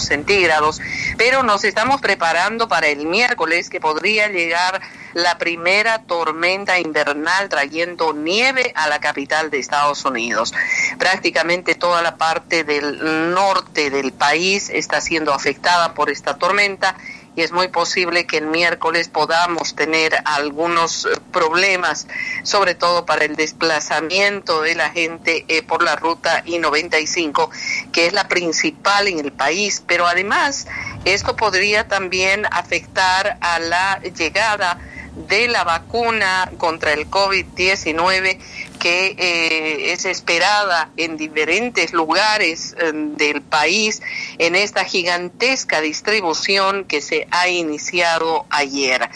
Grados 0.04 0.24
centígrados, 0.24 0.80
pero 1.16 1.42
nos 1.42 1.64
estamos 1.64 2.00
preparando 2.00 2.68
para 2.68 2.88
el 2.88 3.06
miércoles 3.06 3.70
que 3.70 3.80
podría 3.80 4.28
llegar 4.28 4.80
la 5.14 5.38
primera 5.38 6.02
tormenta 6.02 6.78
invernal 6.78 7.48
trayendo 7.48 8.12
nieve 8.12 8.72
a 8.74 8.88
la 8.88 9.00
capital 9.00 9.50
de 9.50 9.58
Estados 9.58 10.04
Unidos. 10.04 10.52
Prácticamente 10.98 11.74
toda 11.74 12.02
la 12.02 12.16
parte 12.16 12.64
del 12.64 13.32
norte 13.32 13.90
del 13.90 14.12
país 14.12 14.70
está 14.70 15.00
siendo 15.00 15.32
afectada 15.32 15.94
por 15.94 16.10
esta 16.10 16.36
tormenta 16.36 16.96
y 17.36 17.42
es 17.42 17.52
muy 17.52 17.68
posible 17.68 18.26
que 18.26 18.38
el 18.38 18.46
miércoles 18.46 19.08
podamos 19.08 19.74
tener 19.74 20.14
algunos 20.24 21.04
eh, 21.04 21.08
problemas, 21.32 22.06
sobre 22.42 22.74
todo 22.74 23.04
para 23.06 23.24
el 23.24 23.36
desplazamiento 23.36 24.62
de 24.62 24.74
la 24.74 24.90
gente 24.90 25.44
eh, 25.48 25.62
por 25.62 25.82
la 25.82 25.96
ruta 25.96 26.42
I-95, 26.44 27.50
que 27.92 28.06
es 28.06 28.12
la 28.12 28.28
principal 28.28 29.08
en 29.08 29.18
el 29.18 29.32
país, 29.32 29.82
pero 29.86 30.06
además 30.06 30.66
esto 31.04 31.36
podría 31.36 31.88
también 31.88 32.46
afectar 32.50 33.36
a 33.40 33.58
la 33.58 34.00
llegada 34.00 34.78
de 35.16 35.48
la 35.48 35.64
vacuna 35.64 36.50
contra 36.58 36.92
el 36.92 37.10
COVID-19 37.10 38.38
que 38.78 39.14
eh, 39.18 39.92
es 39.92 40.04
esperada 40.04 40.90
en 40.96 41.16
diferentes 41.16 41.92
lugares 41.92 42.74
eh, 42.78 42.92
del 42.92 43.40
país 43.40 44.02
en 44.38 44.56
esta 44.56 44.84
gigantesca 44.84 45.80
distribución 45.80 46.84
que 46.84 47.00
se 47.00 47.26
ha 47.30 47.48
iniciado 47.48 48.46
ayer. 48.50 49.08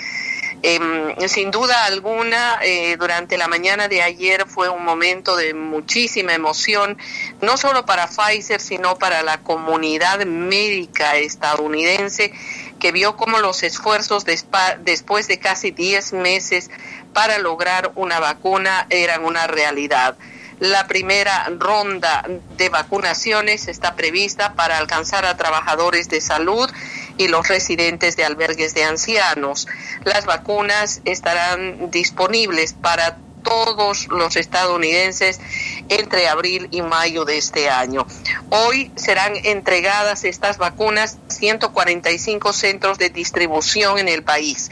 Em, 0.63 1.15
sin 1.29 1.53
duda 1.53 1.85
alguna, 1.85 2.59
eh, 2.63 2.97
durante 2.99 3.39
la 3.39 3.47
mañana 3.47 3.87
de 3.87 4.03
ayer 4.03 4.45
fue 4.47 4.69
un 4.69 4.85
momento 4.85 5.37
de 5.37 5.55
muchísima 5.55 6.35
emoción, 6.35 6.99
no 7.41 7.57
solo 7.57 7.87
para 7.87 8.09
Pfizer, 8.09 8.61
sino 8.61 8.97
para 8.99 9.23
la 9.23 9.39
comunidad 9.39 10.27
médica 10.27 11.17
estadounidense, 11.17 12.33
que 12.79 12.93
vio 12.93 13.17
cómo 13.17 13.39
los 13.39 13.63
esfuerzos 13.63 14.25
después 14.25 15.29
de 15.29 15.39
casi 15.39 15.71
10 15.71 16.13
meses 16.15 16.71
para 17.13 17.39
lograr 17.39 17.93
una 17.95 18.21
vacuna 18.21 18.87
eran 18.91 19.25
una 19.25 19.47
realidad. 19.47 20.17
La 20.61 20.89
primera 20.89 21.49
ronda 21.57 22.25
de 22.57 22.69
vacunaciones 22.69 23.69
está 23.69 23.95
prevista 23.95 24.55
para 24.55 24.79
alcanzar 24.79 25.25
a 25.25 25.37
trabajadores 25.37 26.09
de 26.09 26.21
salud 26.21 26.69
y 27.17 27.29
los 27.29 27.47
residentes 27.47 28.17
de 28.17 28.25
albergues 28.25 28.75
de 28.75 28.83
ancianos. 28.83 29.69
Las 30.05 30.27
vacunas 30.27 31.01
estarán 31.05 31.93
disponibles 31.93 32.73
para 32.73 33.19
todos 33.43 34.09
los 34.09 34.37
estadounidenses 34.37 35.41
entre 35.89 36.29
abril 36.29 36.69
y 36.71 36.83
mayo 36.83 37.25
de 37.25 37.39
este 37.39 37.71
año. 37.71 38.07
Hoy 38.51 38.91
serán 38.97 39.35
entregadas 39.45 40.25
estas 40.25 40.59
vacunas 40.59 41.19
a 41.29 41.33
145 41.33 42.53
centros 42.53 42.99
de 42.99 43.11
distribución 43.11 43.99
en 43.99 44.09
el 44.09 44.23
país. 44.23 44.71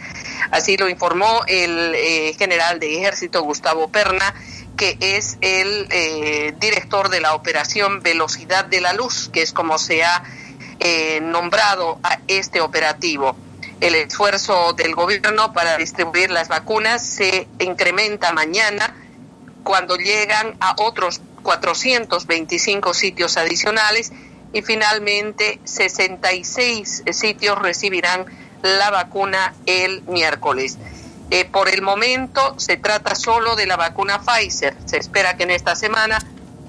Así 0.51 0.77
lo 0.77 0.89
informó 0.89 1.43
el 1.47 1.95
eh, 1.95 2.35
general 2.39 2.81
de 2.81 2.99
ejército 2.99 3.43
Gustavo 3.43 3.89
Perna 3.89 4.35
que 4.77 4.99
es 5.01 5.39
el 5.41 5.87
eh, 5.91 6.55
director 6.61 7.09
de 7.09 7.21
la 7.21 7.35
operación 7.35 8.03
Velocidad 8.03 8.67
de 8.67 8.81
la 8.81 8.93
Luz, 8.93 9.31
que 9.33 9.43
es 9.43 9.53
como 9.53 9.79
se 9.79 10.05
ha 10.05 10.23
eh, 10.81 11.21
nombrado 11.23 11.99
a 12.03 12.19
este 12.29 12.61
operativo. 12.61 13.37
El 13.81 13.95
esfuerzo 13.95 14.73
del 14.73 14.95
gobierno 14.95 15.53
para 15.53 15.77
distribuir 15.77 16.31
las 16.31 16.49
vacunas 16.49 17.05
se 17.05 17.47
incrementa 17.59 18.33
mañana 18.33 18.95
cuando 19.65 19.97
llegan 19.97 20.57
a 20.61 20.77
otros 20.79 21.21
425 21.43 22.95
sitios 22.95 23.37
adicionales 23.37 24.13
y 24.55 24.63
finalmente 24.63 25.61
66 25.65 27.05
sitios 27.13 27.59
recibirán 27.59 28.25
la 28.63 28.91
vacuna 28.91 29.55
el 29.67 30.03
miércoles. 30.05 30.79
Eh, 31.31 31.45
por 31.45 31.69
el 31.69 31.83
momento 31.83 32.59
se 32.59 32.79
trata 32.79 33.15
solo 33.15 33.57
de 33.57 33.67
la 33.67 33.77
vacuna 33.77 34.23
Pfizer. 34.23 34.75
Se 34.87 34.97
espera 34.97 35.37
que 35.37 35.43
en 35.43 35.51
esta 35.51 35.77
semana 35.77 36.19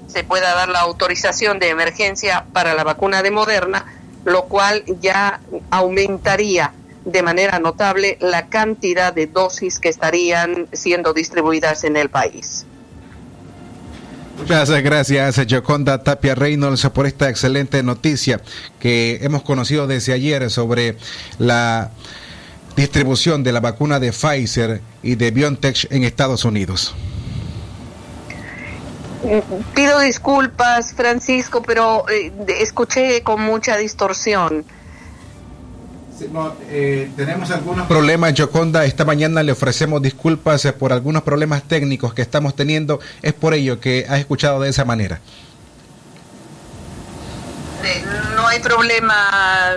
se 0.08 0.24
pueda 0.24 0.54
dar 0.54 0.68
la 0.68 0.80
autorización 0.80 1.58
de 1.58 1.70
emergencia 1.70 2.44
para 2.52 2.74
la 2.74 2.84
vacuna 2.84 3.22
de 3.22 3.30
Moderna, 3.30 3.86
lo 4.26 4.44
cual 4.44 4.84
ya 5.00 5.40
aumentaría 5.70 6.72
de 7.08 7.22
manera 7.22 7.58
notable 7.58 8.18
la 8.20 8.48
cantidad 8.48 9.12
de 9.12 9.26
dosis 9.26 9.78
que 9.78 9.88
estarían 9.88 10.68
siendo 10.72 11.14
distribuidas 11.14 11.84
en 11.84 11.96
el 11.96 12.10
país. 12.10 12.66
Muchas 14.38 14.70
gracias, 14.82 15.40
Joconda 15.50 16.02
Tapia 16.04 16.34
Reynolds, 16.34 16.88
por 16.90 17.06
esta 17.06 17.28
excelente 17.28 17.82
noticia 17.82 18.40
que 18.78 19.18
hemos 19.22 19.42
conocido 19.42 19.86
desde 19.86 20.12
ayer 20.12 20.48
sobre 20.50 20.96
la 21.38 21.90
distribución 22.76 23.42
de 23.42 23.52
la 23.52 23.60
vacuna 23.60 23.98
de 23.98 24.12
Pfizer 24.12 24.80
y 25.02 25.16
de 25.16 25.30
BioNTech 25.32 25.90
en 25.90 26.04
Estados 26.04 26.44
Unidos. 26.44 26.94
Pido 29.74 29.98
disculpas, 29.98 30.92
Francisco, 30.94 31.62
pero 31.62 32.08
eh, 32.08 32.32
escuché 32.60 33.22
con 33.24 33.40
mucha 33.42 33.76
distorsión. 33.76 34.64
Eh, 36.70 37.10
tenemos 37.16 37.50
algunos 37.50 37.86
problemas, 37.86 38.34
Joconda. 38.36 38.84
Esta 38.84 39.04
mañana 39.04 39.42
le 39.42 39.52
ofrecemos 39.52 40.02
disculpas 40.02 40.64
eh, 40.64 40.72
por 40.72 40.92
algunos 40.92 41.22
problemas 41.22 41.62
técnicos 41.62 42.14
que 42.14 42.22
estamos 42.22 42.54
teniendo. 42.56 43.00
Es 43.22 43.32
por 43.32 43.54
ello 43.54 43.80
que 43.80 44.06
ha 44.08 44.18
escuchado 44.18 44.60
de 44.60 44.70
esa 44.70 44.84
manera. 44.84 45.20
No 48.34 48.46
hay 48.46 48.60
problema, 48.60 49.76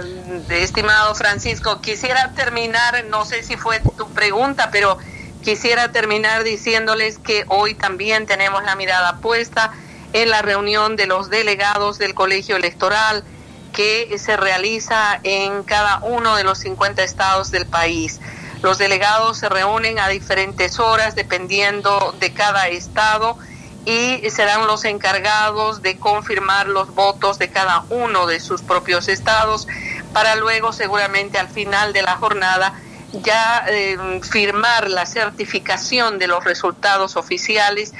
estimado 0.50 1.14
Francisco. 1.16 1.82
Quisiera 1.82 2.32
terminar, 2.34 3.06
no 3.10 3.26
sé 3.26 3.44
si 3.44 3.58
fue 3.58 3.80
tu 3.98 4.08
pregunta, 4.10 4.70
pero 4.72 4.98
quisiera 5.44 5.92
terminar 5.92 6.44
diciéndoles 6.44 7.20
que 7.20 7.46
hoy 7.48 7.74
también 7.74 8.26
tenemos 8.26 8.64
la 8.64 8.76
mirada 8.76 9.18
puesta 9.18 9.72
en 10.14 10.30
la 10.30 10.42
reunión 10.42 10.96
de 10.96 11.08
los 11.08 11.30
delegados 11.30 12.00
del 12.00 12.14
colegio 12.14 12.56
electoral 12.56 13.24
que 13.72 14.18
se 14.18 14.38
realiza 14.38 15.20
en 15.24 15.64
cada 15.64 16.00
uno 16.04 16.36
de 16.36 16.44
los 16.44 16.60
50 16.60 17.04
estados 17.04 17.52
del 17.52 17.66
país. 17.66 18.20
Los 18.62 18.78
delegados 18.78 19.38
se 19.38 19.50
reúnen 19.50 20.00
a 20.00 20.08
diferentes 20.08 20.80
horas 20.80 21.16
dependiendo 21.16 22.14
de 22.20 22.32
cada 22.34 22.68
estado 22.68 23.38
y 23.86 24.30
serán 24.30 24.68
los 24.68 24.86
encargados 24.86 25.82
de 25.82 25.98
confirmar 25.98 26.68
los 26.68 26.94
votos 26.94 27.40
de 27.40 27.50
cada 27.50 27.86
uno 27.90 28.28
de 28.28 28.40
sus 28.40 28.62
propios 28.62 29.08
estados 29.08 29.68
para 30.14 30.36
luego 30.36 30.72
seguramente 30.72 31.40
al 31.40 31.48
final 31.48 31.94
de 31.94 32.04
la 32.04 32.18
jornada 32.18 32.74
ya 33.13 33.65
eh, 33.67 33.97
firmar 34.30 34.89
la 34.89 35.06
certificación 35.06 36.17
de 36.17 36.28
los 36.28 36.43
resultados 36.43 37.15
oficiales 37.15 37.93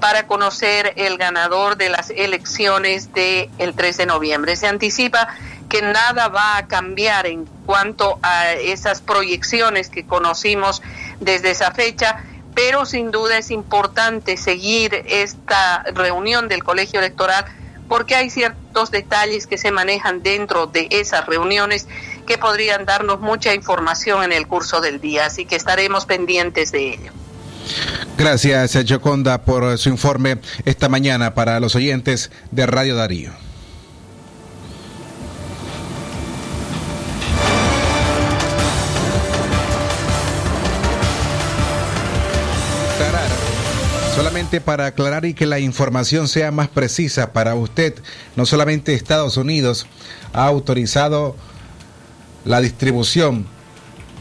para 0.00 0.26
conocer 0.26 0.92
el 0.96 1.16
ganador 1.18 1.76
de 1.76 1.88
las 1.88 2.10
elecciones 2.10 3.12
del 3.12 3.50
el 3.58 3.74
3 3.74 3.96
de 3.96 4.06
noviembre. 4.06 4.56
Se 4.56 4.66
anticipa 4.66 5.28
que 5.68 5.82
nada 5.82 6.28
va 6.28 6.56
a 6.56 6.66
cambiar 6.66 7.26
en 7.26 7.46
cuanto 7.66 8.18
a 8.22 8.52
esas 8.52 9.00
proyecciones 9.00 9.88
que 9.88 10.06
conocimos 10.06 10.82
desde 11.20 11.50
esa 11.50 11.72
fecha, 11.72 12.24
pero 12.54 12.86
sin 12.86 13.10
duda 13.10 13.38
es 13.38 13.50
importante 13.50 14.36
seguir 14.36 15.04
esta 15.06 15.84
reunión 15.94 16.48
del 16.48 16.64
colegio 16.64 17.00
electoral 17.00 17.44
porque 17.88 18.14
hay 18.14 18.30
ciertos 18.30 18.90
detalles 18.90 19.46
que 19.46 19.58
se 19.58 19.70
manejan 19.70 20.22
dentro 20.22 20.66
de 20.66 20.88
esas 20.90 21.26
reuniones 21.26 21.88
que 22.28 22.38
podrían 22.38 22.84
darnos 22.84 23.20
mucha 23.20 23.54
información 23.54 24.22
en 24.22 24.32
el 24.32 24.46
curso 24.46 24.82
del 24.82 25.00
día, 25.00 25.26
así 25.26 25.46
que 25.46 25.56
estaremos 25.56 26.04
pendientes 26.04 26.70
de 26.70 26.92
ello. 26.92 27.12
Gracias, 28.18 28.78
Joconda, 28.86 29.42
por 29.42 29.78
su 29.78 29.88
informe 29.88 30.38
esta 30.66 30.88
mañana 30.88 31.34
para 31.34 31.58
los 31.58 31.74
oyentes 31.74 32.30
de 32.50 32.66
Radio 32.66 32.96
Darío. 32.96 33.32
Solamente 44.14 44.60
para 44.60 44.86
aclarar 44.86 45.24
y 45.24 45.32
que 45.32 45.46
la 45.46 45.60
información 45.60 46.26
sea 46.26 46.50
más 46.50 46.68
precisa 46.68 47.32
para 47.32 47.54
usted, 47.54 47.94
no 48.34 48.46
solamente 48.46 48.92
Estados 48.92 49.36
Unidos 49.36 49.86
ha 50.32 50.44
autorizado 50.44 51.36
la 52.48 52.62
distribución 52.62 53.46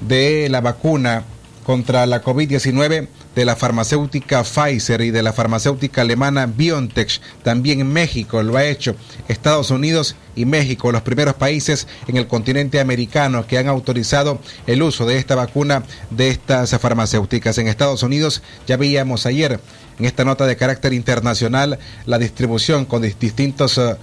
de 0.01 0.49
la 0.49 0.59
vacuna 0.59 1.23
contra 1.65 2.05
la 2.05 2.21
COVID-19 2.21 3.07
de 3.35 3.45
la 3.45 3.55
farmacéutica 3.55 4.43
Pfizer 4.43 5.01
y 5.01 5.11
de 5.11 5.23
la 5.23 5.31
farmacéutica 5.31 6.01
alemana 6.01 6.45
BioNTech. 6.45 7.21
También 7.43 7.79
en 7.79 7.91
México 7.91 8.43
lo 8.43 8.57
ha 8.57 8.65
hecho. 8.65 8.95
Estados 9.29 9.71
Unidos 9.71 10.15
y 10.35 10.45
México, 10.45 10.91
los 10.91 11.03
primeros 11.03 11.35
países 11.35 11.87
en 12.07 12.17
el 12.17 12.27
continente 12.27 12.81
americano 12.81 13.47
que 13.47 13.57
han 13.57 13.69
autorizado 13.69 14.39
el 14.65 14.81
uso 14.81 15.05
de 15.05 15.17
esta 15.17 15.35
vacuna 15.35 15.83
de 16.09 16.29
estas 16.29 16.71
farmacéuticas. 16.79 17.57
En 17.57 17.67
Estados 17.67 18.03
Unidos 18.03 18.41
ya 18.67 18.75
veíamos 18.75 19.25
ayer 19.25 19.59
en 19.99 20.05
esta 20.05 20.25
nota 20.25 20.45
de 20.45 20.57
carácter 20.57 20.93
internacional 20.93 21.79
la 22.05 22.19
distribución 22.19 22.85
con 22.85 23.01
distintos 23.01 23.77
uh, 23.77 23.95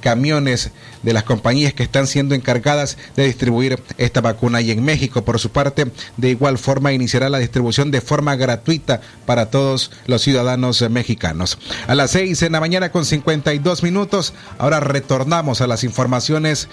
camiones 0.00 0.70
de 1.02 1.12
las 1.12 1.24
compañías 1.24 1.72
que 1.72 1.82
están 1.82 2.06
siendo 2.06 2.34
encargadas 2.34 2.96
de 3.16 3.26
distribuir 3.26 3.82
esta 3.98 4.20
vacuna. 4.20 4.60
Y 4.60 4.70
en 4.70 4.84
México, 4.84 5.24
por 5.24 5.38
su 5.38 5.50
parte, 5.50 5.90
de 6.16 6.30
igual 6.30 6.58
forma 6.58 6.92
iniciará 6.92 7.28
la 7.28 7.38
distribución 7.38 7.90
de 7.90 8.00
forma 8.00 8.36
gratuita 8.36 9.00
para 9.26 9.50
todos 9.50 9.90
los 10.06 10.22
ciudadanos 10.22 10.82
mexicanos. 10.90 11.58
A 11.86 11.94
las 11.94 12.10
seis 12.12 12.42
en 12.42 12.52
la 12.52 12.60
mañana 12.60 12.90
con 12.90 13.04
52 13.04 13.82
minutos, 13.82 14.34
ahora 14.58 14.80
retornamos 14.80 15.60
a 15.60 15.66
las 15.66 15.84
informaciones 15.84 16.68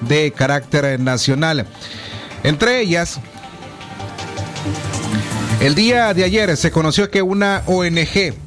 de 0.00 0.32
carácter 0.32 1.00
nacional. 1.00 1.66
Entre 2.42 2.80
ellas, 2.80 3.18
el 5.60 5.74
día 5.74 6.12
de 6.14 6.24
ayer 6.24 6.56
se 6.56 6.70
conoció 6.70 7.10
que 7.10 7.22
una 7.22 7.62
ONG 7.66 8.45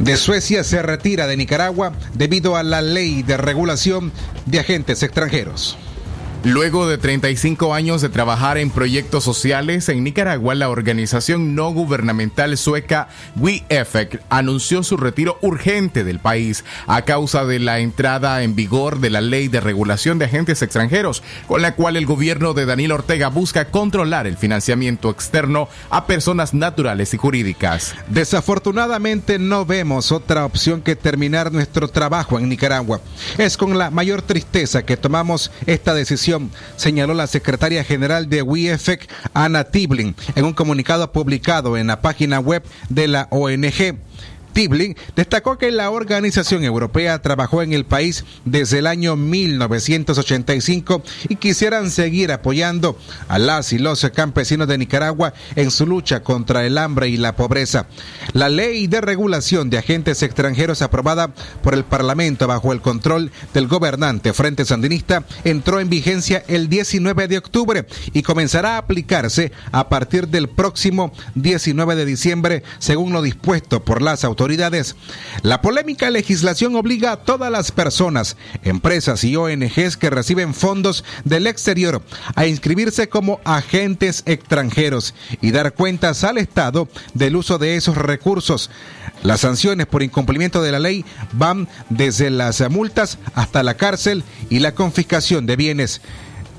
de 0.00 0.16
Suecia 0.16 0.64
se 0.64 0.82
retira 0.82 1.26
de 1.26 1.36
Nicaragua 1.36 1.92
debido 2.14 2.56
a 2.56 2.62
la 2.62 2.80
ley 2.80 3.22
de 3.22 3.36
regulación 3.36 4.12
de 4.46 4.60
agentes 4.60 5.02
extranjeros. 5.02 5.76
Luego 6.42 6.88
de 6.88 6.96
35 6.96 7.74
años 7.74 8.00
de 8.00 8.08
trabajar 8.08 8.56
en 8.56 8.70
proyectos 8.70 9.24
sociales 9.24 9.90
en 9.90 10.02
Nicaragua, 10.02 10.54
la 10.54 10.70
organización 10.70 11.54
no 11.54 11.70
gubernamental 11.70 12.56
sueca 12.56 13.08
WeEffect 13.36 14.22
anunció 14.30 14.82
su 14.82 14.96
retiro 14.96 15.36
urgente 15.42 16.02
del 16.02 16.18
país 16.18 16.64
a 16.86 17.02
causa 17.02 17.44
de 17.44 17.58
la 17.58 17.80
entrada 17.80 18.42
en 18.42 18.54
vigor 18.54 19.00
de 19.00 19.10
la 19.10 19.20
ley 19.20 19.48
de 19.48 19.60
regulación 19.60 20.18
de 20.18 20.24
agentes 20.24 20.62
extranjeros, 20.62 21.22
con 21.46 21.60
la 21.60 21.74
cual 21.74 21.98
el 21.98 22.06
gobierno 22.06 22.54
de 22.54 22.64
Daniel 22.64 22.92
Ortega 22.92 23.28
busca 23.28 23.66
controlar 23.66 24.26
el 24.26 24.38
financiamiento 24.38 25.10
externo 25.10 25.68
a 25.90 26.06
personas 26.06 26.54
naturales 26.54 27.12
y 27.12 27.18
jurídicas. 27.18 27.94
Desafortunadamente 28.08 29.38
no 29.38 29.66
vemos 29.66 30.10
otra 30.10 30.46
opción 30.46 30.80
que 30.80 30.96
terminar 30.96 31.52
nuestro 31.52 31.88
trabajo 31.88 32.38
en 32.38 32.48
Nicaragua. 32.48 33.02
Es 33.36 33.58
con 33.58 33.76
la 33.76 33.90
mayor 33.90 34.22
tristeza 34.22 34.86
que 34.86 34.96
tomamos 34.96 35.50
esta 35.66 35.92
decisión 35.92 36.29
señaló 36.76 37.14
la 37.14 37.26
secretaria 37.26 37.84
general 37.84 38.28
de 38.28 38.42
WeEffect, 38.42 39.10
Ana 39.34 39.64
Tiblin, 39.64 40.14
en 40.34 40.44
un 40.44 40.52
comunicado 40.52 41.12
publicado 41.12 41.76
en 41.76 41.88
la 41.88 42.00
página 42.00 42.40
web 42.40 42.62
de 42.88 43.08
la 43.08 43.28
ONG. 43.30 43.98
Tibling 44.52 44.96
destacó 45.14 45.58
que 45.58 45.70
la 45.70 45.90
organización 45.90 46.64
europea 46.64 47.20
trabajó 47.22 47.62
en 47.62 47.72
el 47.72 47.84
país 47.84 48.24
desde 48.44 48.80
el 48.80 48.86
año 48.86 49.16
1985 49.16 51.02
y 51.28 51.36
quisieran 51.36 51.90
seguir 51.90 52.32
apoyando 52.32 52.98
a 53.28 53.38
las 53.38 53.72
y 53.72 53.78
los 53.78 54.08
campesinos 54.14 54.68
de 54.68 54.78
Nicaragua 54.78 55.32
en 55.56 55.70
su 55.70 55.86
lucha 55.86 56.22
contra 56.22 56.66
el 56.66 56.78
hambre 56.78 57.08
y 57.08 57.16
la 57.16 57.36
pobreza. 57.36 57.86
La 58.32 58.48
ley 58.48 58.86
de 58.86 59.00
regulación 59.00 59.70
de 59.70 59.78
agentes 59.78 60.22
extranjeros 60.22 60.82
aprobada 60.82 61.32
por 61.62 61.74
el 61.74 61.84
Parlamento 61.84 62.46
bajo 62.46 62.72
el 62.72 62.80
control 62.80 63.30
del 63.54 63.68
gobernante 63.68 64.32
Frente 64.32 64.64
Sandinista 64.64 65.24
entró 65.44 65.80
en 65.80 65.90
vigencia 65.90 66.42
el 66.48 66.68
19 66.68 67.28
de 67.28 67.38
octubre 67.38 67.86
y 68.12 68.22
comenzará 68.22 68.74
a 68.74 68.78
aplicarse 68.78 69.52
a 69.72 69.88
partir 69.88 70.28
del 70.28 70.48
próximo 70.48 71.12
19 71.34 71.94
de 71.94 72.04
diciembre 72.04 72.62
según 72.78 73.12
lo 73.12 73.22
dispuesto 73.22 73.84
por 73.84 74.02
las 74.02 74.24
autoridades 74.24 74.39
autoridades. 74.40 74.96
La 75.42 75.60
polémica 75.60 76.08
legislación 76.08 76.74
obliga 76.74 77.12
a 77.12 77.16
todas 77.18 77.52
las 77.52 77.72
personas, 77.72 78.38
empresas 78.62 79.22
y 79.22 79.36
ONGs 79.36 79.98
que 79.98 80.08
reciben 80.08 80.54
fondos 80.54 81.04
del 81.24 81.46
exterior 81.46 82.02
a 82.34 82.46
inscribirse 82.46 83.10
como 83.10 83.40
agentes 83.44 84.22
extranjeros 84.24 85.14
y 85.42 85.50
dar 85.50 85.74
cuentas 85.74 86.24
al 86.24 86.38
Estado 86.38 86.88
del 87.12 87.36
uso 87.36 87.58
de 87.58 87.76
esos 87.76 87.98
recursos. 87.98 88.70
Las 89.22 89.40
sanciones 89.40 89.86
por 89.86 90.02
incumplimiento 90.02 90.62
de 90.62 90.72
la 90.72 90.78
ley 90.78 91.04
van 91.32 91.68
desde 91.90 92.30
las 92.30 92.66
multas 92.70 93.18
hasta 93.34 93.62
la 93.62 93.76
cárcel 93.76 94.24
y 94.48 94.60
la 94.60 94.74
confiscación 94.74 95.44
de 95.44 95.56
bienes. 95.56 96.00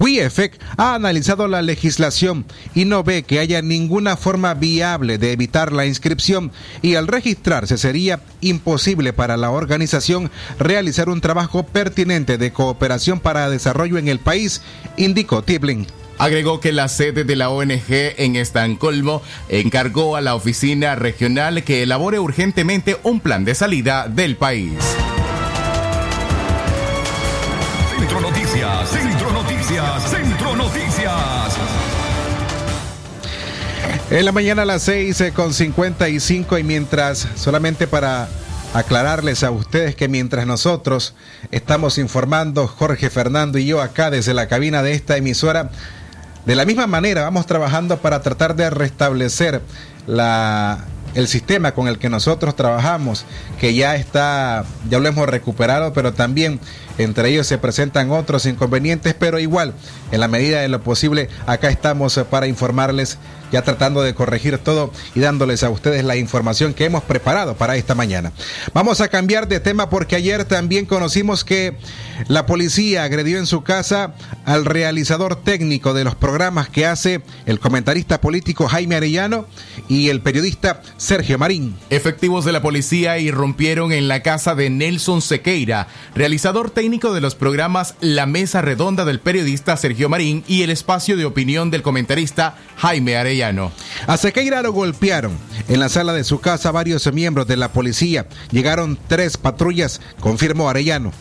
WIEFEC 0.01 0.59
ha 0.77 0.95
analizado 0.95 1.47
la 1.47 1.61
legislación 1.61 2.45
y 2.73 2.85
no 2.85 3.03
ve 3.03 3.21
que 3.21 3.37
haya 3.37 3.61
ninguna 3.61 4.17
forma 4.17 4.55
viable 4.55 5.19
de 5.19 5.31
evitar 5.31 5.71
la 5.71 5.85
inscripción 5.85 6.51
y 6.81 6.95
al 6.95 7.05
registrarse 7.05 7.77
sería 7.77 8.19
imposible 8.41 9.13
para 9.13 9.37
la 9.37 9.51
organización 9.51 10.31
realizar 10.57 11.07
un 11.07 11.21
trabajo 11.21 11.67
pertinente 11.67 12.39
de 12.39 12.51
cooperación 12.51 13.19
para 13.19 13.51
desarrollo 13.51 13.99
en 13.99 14.07
el 14.07 14.17
país, 14.17 14.63
indicó 14.97 15.43
Tibling. 15.43 15.85
Agregó 16.17 16.59
que 16.59 16.71
la 16.71 16.87
sede 16.87 17.23
de 17.23 17.35
la 17.35 17.49
ONG 17.49 17.85
en 17.89 18.35
Estancolmo 18.37 19.21
encargó 19.49 20.15
a 20.15 20.21
la 20.21 20.33
oficina 20.33 20.95
regional 20.95 21.63
que 21.63 21.83
elabore 21.83 22.17
urgentemente 22.17 22.97
un 23.03 23.19
plan 23.19 23.45
de 23.45 23.53
salida 23.53 24.07
del 24.07 24.35
país. 24.35 24.73
Centro 28.11 28.29
Noticias, 28.29 28.89
Centro 28.89 29.31
Noticias, 29.31 30.11
Centro 30.11 30.55
Noticias. 30.57 31.57
En 34.09 34.25
la 34.25 34.33
mañana 34.33 34.63
a 34.63 34.65
las 34.65 34.81
6 34.81 35.21
eh, 35.21 35.31
con 35.31 35.53
55 35.53 36.57
y 36.57 36.63
mientras, 36.65 37.25
solamente 37.35 37.87
para 37.87 38.27
aclararles 38.73 39.45
a 39.45 39.51
ustedes 39.51 39.95
que 39.95 40.09
mientras 40.09 40.45
nosotros 40.45 41.15
estamos 41.51 41.97
informando, 41.97 42.67
Jorge 42.67 43.09
Fernando 43.09 43.57
y 43.57 43.65
yo 43.65 43.81
acá 43.81 44.11
desde 44.11 44.33
la 44.33 44.49
cabina 44.49 44.83
de 44.83 44.91
esta 44.91 45.15
emisora, 45.15 45.71
de 46.45 46.55
la 46.55 46.65
misma 46.65 46.87
manera 46.87 47.21
vamos 47.21 47.45
trabajando 47.45 48.01
para 48.01 48.21
tratar 48.21 48.57
de 48.57 48.69
restablecer 48.71 49.61
la 50.05 50.85
el 51.15 51.27
sistema 51.27 51.73
con 51.73 51.87
el 51.87 51.97
que 51.97 52.09
nosotros 52.09 52.55
trabajamos, 52.55 53.25
que 53.59 53.73
ya 53.73 53.95
está, 53.95 54.63
ya 54.89 54.99
lo 54.99 55.07
hemos 55.07 55.27
recuperado, 55.27 55.93
pero 55.93 56.13
también 56.13 56.59
entre 56.97 57.29
ellos 57.29 57.47
se 57.47 57.57
presentan 57.57 58.11
otros 58.11 58.45
inconvenientes, 58.45 59.13
pero 59.13 59.39
igual, 59.39 59.73
en 60.11 60.19
la 60.19 60.27
medida 60.27 60.61
de 60.61 60.67
lo 60.67 60.81
posible, 60.81 61.29
acá 61.45 61.69
estamos 61.69 62.19
para 62.29 62.47
informarles, 62.47 63.17
ya 63.51 63.61
tratando 63.63 64.01
de 64.01 64.13
corregir 64.13 64.57
todo 64.57 64.91
y 65.15 65.19
dándoles 65.19 65.63
a 65.63 65.69
ustedes 65.69 66.03
la 66.03 66.15
información 66.15 66.73
que 66.73 66.85
hemos 66.85 67.03
preparado 67.03 67.55
para 67.55 67.75
esta 67.75 67.95
mañana. 67.95 68.31
Vamos 68.73 69.01
a 69.01 69.09
cambiar 69.09 69.47
de 69.47 69.59
tema 69.59 69.89
porque 69.89 70.15
ayer 70.15 70.45
también 70.45 70.85
conocimos 70.85 71.43
que 71.43 71.75
la 72.27 72.45
policía 72.45 73.03
agredió 73.03 73.39
en 73.39 73.47
su 73.47 73.63
casa 73.63 74.13
al 74.45 74.65
realizador 74.65 75.35
técnico 75.35 75.93
de 75.93 76.03
los 76.03 76.15
programas 76.15 76.69
que 76.69 76.85
hace 76.85 77.21
el 77.45 77.59
comentarista 77.59 78.21
político 78.21 78.67
Jaime 78.67 78.95
Arellano 78.95 79.47
y 79.89 80.09
el 80.09 80.21
periodista 80.21 80.81
Sergio 80.97 81.37
Marín. 81.37 81.75
Efectivos 81.89 82.45
de 82.45 82.53
la 82.53 82.61
policía 82.61 83.17
irrumpieron 83.17 83.91
en 83.91 84.07
la 84.07 84.21
casa 84.21 84.55
de 84.55 84.69
Nelson 84.69 85.21
Sequeira, 85.21 85.87
realizador 86.15 86.69
técnico 86.69 86.80
de 86.81 87.21
los 87.21 87.35
programas 87.35 87.93
La 88.01 88.25
Mesa 88.25 88.59
Redonda 88.59 89.05
del 89.05 89.19
periodista 89.19 89.77
Sergio 89.77 90.09
Marín 90.09 90.43
y 90.47 90.63
el 90.63 90.71
espacio 90.71 91.15
de 91.15 91.25
opinión 91.25 91.69
del 91.69 91.83
comentarista 91.83 92.57
Jaime 92.77 93.17
Arellano. 93.17 93.71
A 94.07 94.17
Sequeira 94.17 94.63
lo 94.63 94.73
golpearon. 94.73 95.37
En 95.67 95.79
la 95.79 95.89
sala 95.89 96.11
de 96.11 96.23
su 96.23 96.39
casa 96.39 96.71
varios 96.71 97.11
miembros 97.13 97.45
de 97.45 97.55
la 97.55 97.71
policía. 97.71 98.25
Llegaron 98.49 98.97
tres 99.07 99.37
patrullas, 99.37 100.01
confirmó 100.19 100.69
Arellano. 100.69 101.11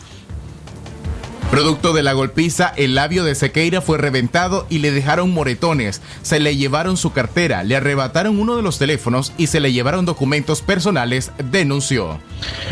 Producto 1.51 1.91
de 1.91 2.01
la 2.01 2.13
golpiza, 2.13 2.71
el 2.77 2.95
labio 2.95 3.25
de 3.25 3.35
Sequeira 3.35 3.81
fue 3.81 3.97
reventado 3.97 4.65
y 4.69 4.79
le 4.79 4.89
dejaron 4.91 5.31
moretones. 5.31 6.01
Se 6.21 6.39
le 6.39 6.55
llevaron 6.55 6.95
su 6.95 7.11
cartera, 7.11 7.65
le 7.65 7.75
arrebataron 7.75 8.39
uno 8.39 8.55
de 8.55 8.61
los 8.61 8.79
teléfonos 8.79 9.33
y 9.37 9.47
se 9.47 9.59
le 9.59 9.73
llevaron 9.73 10.05
documentos 10.05 10.61
personales, 10.61 11.31
denunció. 11.51 12.21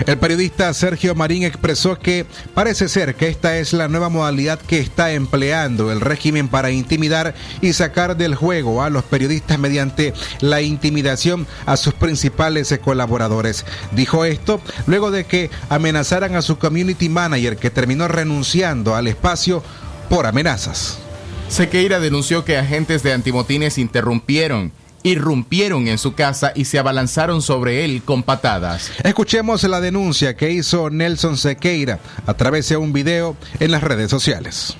El 0.07 0.17
periodista 0.17 0.73
Sergio 0.73 1.13
Marín 1.13 1.43
expresó 1.43 1.99
que 1.99 2.25
parece 2.53 2.87
ser 2.87 3.15
que 3.15 3.27
esta 3.27 3.57
es 3.57 3.73
la 3.73 3.89
nueva 3.89 4.07
modalidad 4.07 4.59
que 4.59 4.79
está 4.79 5.11
empleando 5.11 5.91
el 5.91 5.99
régimen 5.99 6.47
para 6.47 6.71
intimidar 6.71 7.35
y 7.59 7.73
sacar 7.73 8.15
del 8.15 8.33
juego 8.33 8.81
a 8.81 8.89
los 8.89 9.03
periodistas 9.03 9.59
mediante 9.59 10.13
la 10.39 10.61
intimidación 10.61 11.47
a 11.65 11.75
sus 11.75 11.93
principales 11.95 12.73
colaboradores. 12.81 13.65
Dijo 13.91 14.23
esto 14.23 14.61
luego 14.87 15.11
de 15.11 15.25
que 15.25 15.49
amenazaran 15.67 16.37
a 16.37 16.41
su 16.41 16.57
community 16.57 17.09
manager 17.09 17.57
que 17.57 17.69
terminó 17.69 18.07
renunciando 18.07 18.68
al 18.69 19.07
espacio 19.07 19.63
por 20.09 20.25
amenazas. 20.25 20.99
Sequeira 21.47 21.99
denunció 21.99 22.45
que 22.45 22.57
agentes 22.57 23.01
de 23.01 23.13
antimotines 23.13 23.79
interrumpieron, 23.79 24.71
irrumpieron 25.01 25.87
en 25.87 25.97
su 25.97 26.13
casa 26.13 26.51
y 26.53 26.65
se 26.65 26.77
abalanzaron 26.77 27.41
sobre 27.41 27.83
él 27.83 28.03
con 28.03 28.21
patadas. 28.21 28.91
Escuchemos 29.03 29.63
la 29.63 29.81
denuncia 29.81 30.35
que 30.35 30.51
hizo 30.51 30.91
Nelson 30.91 31.37
Sequeira 31.37 31.99
a 32.27 32.35
través 32.35 32.69
de 32.69 32.77
un 32.77 32.93
video 32.93 33.35
en 33.59 33.71
las 33.71 33.81
redes 33.81 34.11
sociales. 34.11 34.77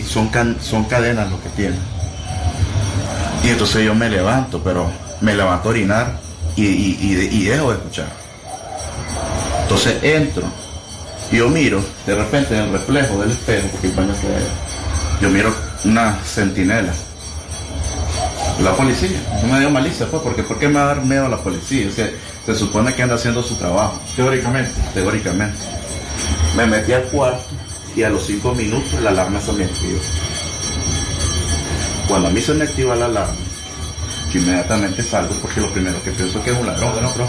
Ahí, 0.00 0.06
son, 0.06 0.28
can- 0.28 0.56
son 0.60 0.84
cadenas 0.84 1.30
lo 1.30 1.40
que 1.42 1.48
tienen. 1.50 1.78
Y 3.44 3.48
entonces 3.48 3.84
yo 3.84 3.94
me 3.94 4.08
levanto, 4.10 4.60
pero 4.62 4.90
me 5.20 5.34
levanto 5.34 5.68
a 5.68 5.70
orinar 5.70 6.12
y, 6.56 6.64
y- 6.66 6.98
y 7.00 7.14
de- 7.14 7.24
y 7.24 7.44
dejo 7.44 7.70
de 7.70 7.76
escuchar. 7.78 8.06
Entonces 9.62 9.96
entro 10.02 10.42
y 11.30 11.36
yo 11.36 11.48
miro, 11.48 11.80
de 12.06 12.14
repente 12.16 12.54
en 12.56 12.64
el 12.64 12.72
reflejo 12.72 13.20
del 13.20 13.30
espejo, 13.30 13.68
porque 13.72 13.86
el 13.88 13.92
baño 13.94 14.12
ahí, 14.12 14.46
yo 15.22 15.28
miro 15.30 15.54
una 15.84 16.16
centinela 16.24 16.92
la 18.62 18.72
policía. 18.72 19.18
No 19.42 19.54
me 19.54 19.60
dio 19.60 19.70
malicia, 19.70 20.06
pues, 20.10 20.22
porque 20.22 20.42
¿por 20.42 20.58
qué 20.58 20.68
me 20.68 20.74
va 20.74 20.82
a 20.82 20.86
dar 20.94 21.04
miedo 21.04 21.24
a 21.26 21.28
la 21.30 21.38
policía? 21.38 21.88
O 21.88 21.92
sea, 21.92 22.10
se 22.44 22.54
supone 22.54 22.92
que 22.94 23.02
anda 23.02 23.14
haciendo 23.14 23.42
su 23.42 23.54
trabajo. 23.54 23.98
Teóricamente. 24.16 24.72
Teóricamente. 24.92 25.56
Me 26.56 26.66
metí 26.66 26.92
al 26.92 27.04
cuarto 27.04 27.40
y 27.96 28.02
a 28.02 28.10
los 28.10 28.26
cinco 28.26 28.54
minutos 28.54 29.00
la 29.02 29.10
alarma 29.10 29.40
se 29.40 29.52
me 29.52 29.64
activó. 29.64 29.98
Cuando 32.08 32.28
a 32.28 32.30
mí 32.30 32.40
se 32.40 32.54
me 32.54 32.64
activa 32.64 32.96
la 32.96 33.06
alarma, 33.06 33.34
yo 34.32 34.40
inmediatamente 34.40 35.02
salgo 35.02 35.34
porque 35.34 35.60
lo 35.60 35.70
primero 35.70 36.02
que 36.02 36.10
pienso 36.12 36.38
es 36.38 36.44
que 36.44 36.50
es 36.50 36.58
un 36.58 36.66
ladrón, 36.66 37.02
¿no, 37.02 37.10
bro? 37.12 37.28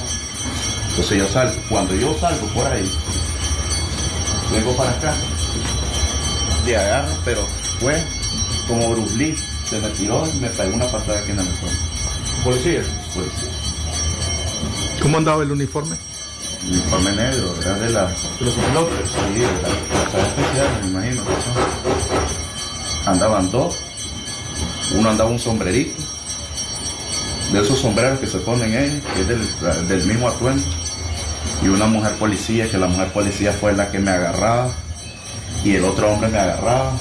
Entonces 0.90 1.18
yo 1.18 1.28
salgo. 1.28 1.62
Cuando 1.70 1.96
yo 1.96 2.16
salgo 2.20 2.48
por 2.48 2.68
ahí, 2.68 2.90
vengo 4.52 4.76
para 4.76 4.92
acá, 4.92 5.14
de 6.66 6.78
agarro, 6.78 7.14
pero 7.26 7.42
fue 7.80 8.04
como 8.68 8.90
Bruce 8.90 9.16
Lee, 9.16 9.36
se 9.70 9.80
me 9.80 9.90
tiró 9.90 10.28
y 10.28 10.40
me 10.40 10.50
pegó 10.50 10.76
una 10.76 10.86
patada 10.86 11.20
aquí 11.20 11.32
en 11.32 11.40
el 11.40 11.48
estómago. 11.48 11.78
¿Policía? 12.44 12.82
Policía. 13.14 13.50
¿Cómo 15.02 15.18
andaba 15.18 15.44
el 15.44 15.52
uniforme? 15.52 15.96
Uniforme 16.68 17.12
negro, 17.14 17.56
era 17.62 17.74
de 17.74 17.90
la... 17.90 18.08
¿De 18.08 18.46
los 18.46 18.54
pilotos? 18.54 18.94
Sí, 19.10 19.40
de 19.40 19.46
la 19.46 19.70
Fuerza 20.10 20.28
Especial, 20.28 20.68
me 20.84 20.90
imagino 20.90 21.24
que 21.24 21.34
son. 21.42 23.14
Andaban 23.14 23.50
dos, 23.50 23.76
uno 24.96 25.10
andaba 25.10 25.30
un 25.30 25.40
sombrerito, 25.40 26.00
de 27.52 27.62
esos 27.62 27.80
sombreros 27.80 28.20
que 28.20 28.28
se 28.28 28.38
ponen 28.40 28.74
ellos, 28.74 29.04
que 29.16 29.22
es 29.22 29.28
del, 29.28 29.88
del 29.88 30.06
mismo 30.06 30.28
atuendo, 30.28 30.64
y 31.64 31.68
una 31.68 31.88
mujer 31.88 32.12
policía, 32.14 32.70
que 32.70 32.78
la 32.78 32.88
mujer 32.88 33.12
policía 33.12 33.52
fue 33.54 33.74
la 33.74 33.90
que 33.90 33.98
me 33.98 34.12
agarraba, 34.12 34.70
y 35.64 35.76
el 35.76 35.84
otro 35.84 36.12
hombre 36.12 36.30
me 36.30 36.38
agarraba, 36.38 36.92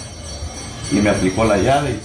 y 0.90 0.96
me 0.96 1.10
aplicó 1.10 1.44
la 1.44 1.58
llave, 1.58 2.00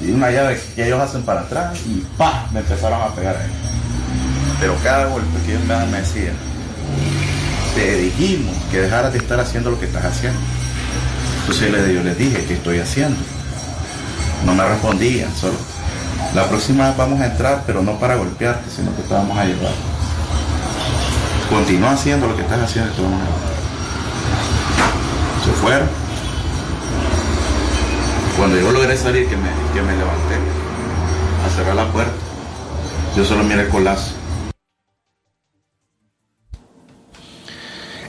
y 0.00 0.12
una 0.12 0.30
llave 0.30 0.60
que 0.76 0.86
ellos 0.86 1.00
hacen 1.00 1.22
para 1.22 1.40
atrás, 1.40 1.76
y 1.84 2.00
¡pa! 2.16 2.46
me 2.52 2.60
empezaron 2.60 3.02
a 3.02 3.08
pegar 3.08 3.36
ahí. 3.36 3.50
Pero 4.60 4.76
cada 4.84 5.06
golpe 5.06 5.42
que 5.44 5.52
ellos 5.54 5.64
me 5.64 5.86
me 5.86 5.98
decían, 5.98 6.51
te 7.74 7.96
dijimos 7.96 8.54
que 8.70 8.80
dejaras 8.80 9.12
de 9.12 9.18
estar 9.18 9.40
haciendo 9.40 9.70
lo 9.70 9.80
que 9.80 9.86
estás 9.86 10.04
haciendo. 10.04 10.38
Entonces 11.40 11.70
yo 11.92 12.02
les, 12.02 12.18
dije, 12.18 12.44
¿qué 12.46 12.54
estoy 12.54 12.78
haciendo? 12.78 13.18
No 14.46 14.54
me 14.54 14.64
respondían, 14.66 15.34
solo. 15.34 15.54
La 16.34 16.48
próxima 16.48 16.88
vez 16.88 16.96
vamos 16.96 17.20
a 17.20 17.26
entrar, 17.26 17.62
pero 17.66 17.82
no 17.82 17.98
para 17.98 18.16
golpearte, 18.16 18.70
sino 18.74 18.94
que 18.96 19.02
te 19.02 19.12
vamos 19.12 19.36
a 19.36 19.44
llevar. 19.44 19.72
Continúa 21.50 21.92
haciendo 21.92 22.28
lo 22.28 22.36
que 22.36 22.42
estás 22.42 22.60
haciendo 22.60 22.92
y 22.92 22.96
te 22.96 23.02
vamos 23.02 23.20
a 23.20 23.24
llevar. 23.24 23.40
Se 25.44 25.50
fueron. 25.60 25.88
Cuando 28.36 28.58
yo 28.58 28.72
logré 28.72 28.96
salir, 28.96 29.28
que 29.28 29.36
me, 29.36 29.48
que 29.74 29.82
me 29.82 29.92
levanté 29.92 30.36
a 31.46 31.54
cerrar 31.54 31.76
la 31.76 31.92
puerta, 31.92 32.12
yo 33.16 33.24
solo 33.24 33.44
miré 33.44 33.62
el 33.62 33.68
colazo. 33.68 34.21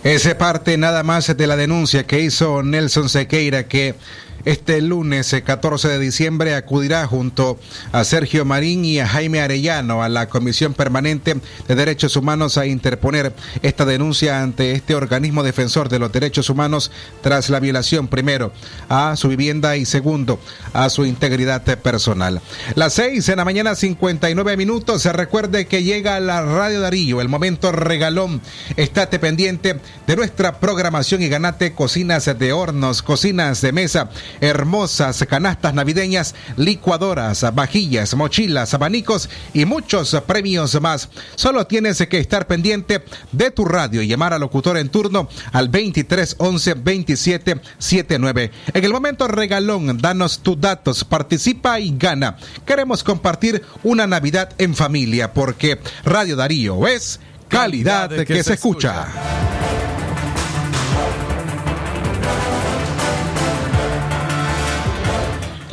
Ese 0.04 0.36
parte 0.36 0.78
nada 0.78 1.02
más 1.04 1.36
de 1.36 1.48
la 1.48 1.56
denuncia 1.56 2.06
que 2.06 2.20
hizo 2.20 2.62
Nelson 2.62 3.08
Sequeira 3.08 3.64
que 3.64 3.96
este 4.46 4.82
lunes 4.82 5.32
eh, 5.34 5.44
14 5.44 5.88
de 5.88 6.00
diciembre 6.00 6.56
acudirá 6.56 7.08
junto 7.08 7.60
a 7.92 8.04
Sergio 8.04 8.46
Marín 8.46 8.86
y 8.86 9.00
a 9.00 9.08
Jaime 9.08 9.42
Arellano 9.42 10.04
a 10.04 10.10
la 10.10 10.30
Comisión 10.30 10.74
Permanente 10.74 11.36
de 11.68 11.76
Derechos 11.76 12.16
Humanos 12.16 12.58
a 12.58 12.66
interponer 12.66 13.34
esta 13.62 13.86
denuncia 13.86 14.42
ante 14.42 14.72
este 14.72 14.96
organismo 14.96 15.44
defensor 15.44 15.90
de 15.90 16.00
los 16.00 16.12
derechos 16.12 16.50
humanos 16.50 16.92
tras 17.22 17.50
la 17.50 17.60
violación 17.60 18.08
primero 18.08 18.52
a 18.90 19.16
su 19.16 19.30
vivienda 19.30 19.78
y 19.78 19.86
segundo 19.86 20.40
a 20.74 20.90
su 20.90 21.06
integridad 21.06 21.64
personal. 21.80 22.42
Las 22.76 22.94
seis 22.94 23.30
en 23.30 23.38
la 23.38 23.46
mañana 23.46 23.76
59 23.76 24.58
minutos. 24.58 25.02
Se 25.02 25.14
recuerde 25.14 25.68
que 25.68 25.84
llega 25.84 26.20
la 26.20 26.42
Radio 26.42 26.82
Darío, 26.82 27.22
el 27.22 27.30
momento 27.30 27.72
regalón. 27.72 28.42
Estate 28.78 29.20
pendiente 29.20 29.80
de 30.08 30.16
nuestra 30.16 30.60
programación 30.60 31.22
y 31.22 31.30
ganate 31.30 31.74
cocinas 31.74 32.26
de 32.26 32.54
hornos, 32.54 33.02
cocinas 33.02 33.62
de 33.62 33.72
mesa 33.72 34.10
hermosas 34.42 35.24
canastas 35.30 35.74
navideñas, 35.74 36.36
licuadoras, 36.58 37.46
vajillas, 37.54 38.16
mochilas, 38.16 38.74
abanicos 38.74 39.30
y 39.54 39.66
muchos 39.66 40.16
premios 40.28 40.80
más. 40.82 41.10
Solo 41.36 41.68
tienes 41.68 41.98
que 42.08 42.18
estar 42.18 42.48
pendiente 42.48 43.04
de 43.32 43.52
tu 43.52 43.66
radio 43.66 44.02
y 44.02 44.08
llamar 44.08 44.34
al 44.34 44.42
locutor 44.42 44.78
en 44.78 44.90
turno 44.90 45.28
al 45.52 45.70
23 45.70 46.36
11 46.40 46.74
27 46.76 47.62
79. 47.78 48.52
En 48.74 48.84
el 48.84 48.94
momento 48.94 49.28
regalón, 49.28 49.98
danos 49.98 50.40
tus 50.40 50.60
datos, 50.60 51.04
participa 51.04 51.80
y 51.80 51.96
gana. 51.98 52.38
Queremos 52.66 53.04
compartir 53.04 53.64
una 53.84 54.08
Navidad 54.08 54.54
en 54.58 54.76
familia 54.76 55.34
porque 55.34 55.80
Radio 56.04 56.36
Darío 56.36 56.88
es 56.88 57.20
calidad, 57.48 58.10
que, 58.26 58.44
se 58.44 58.54
escucha. 58.54 59.63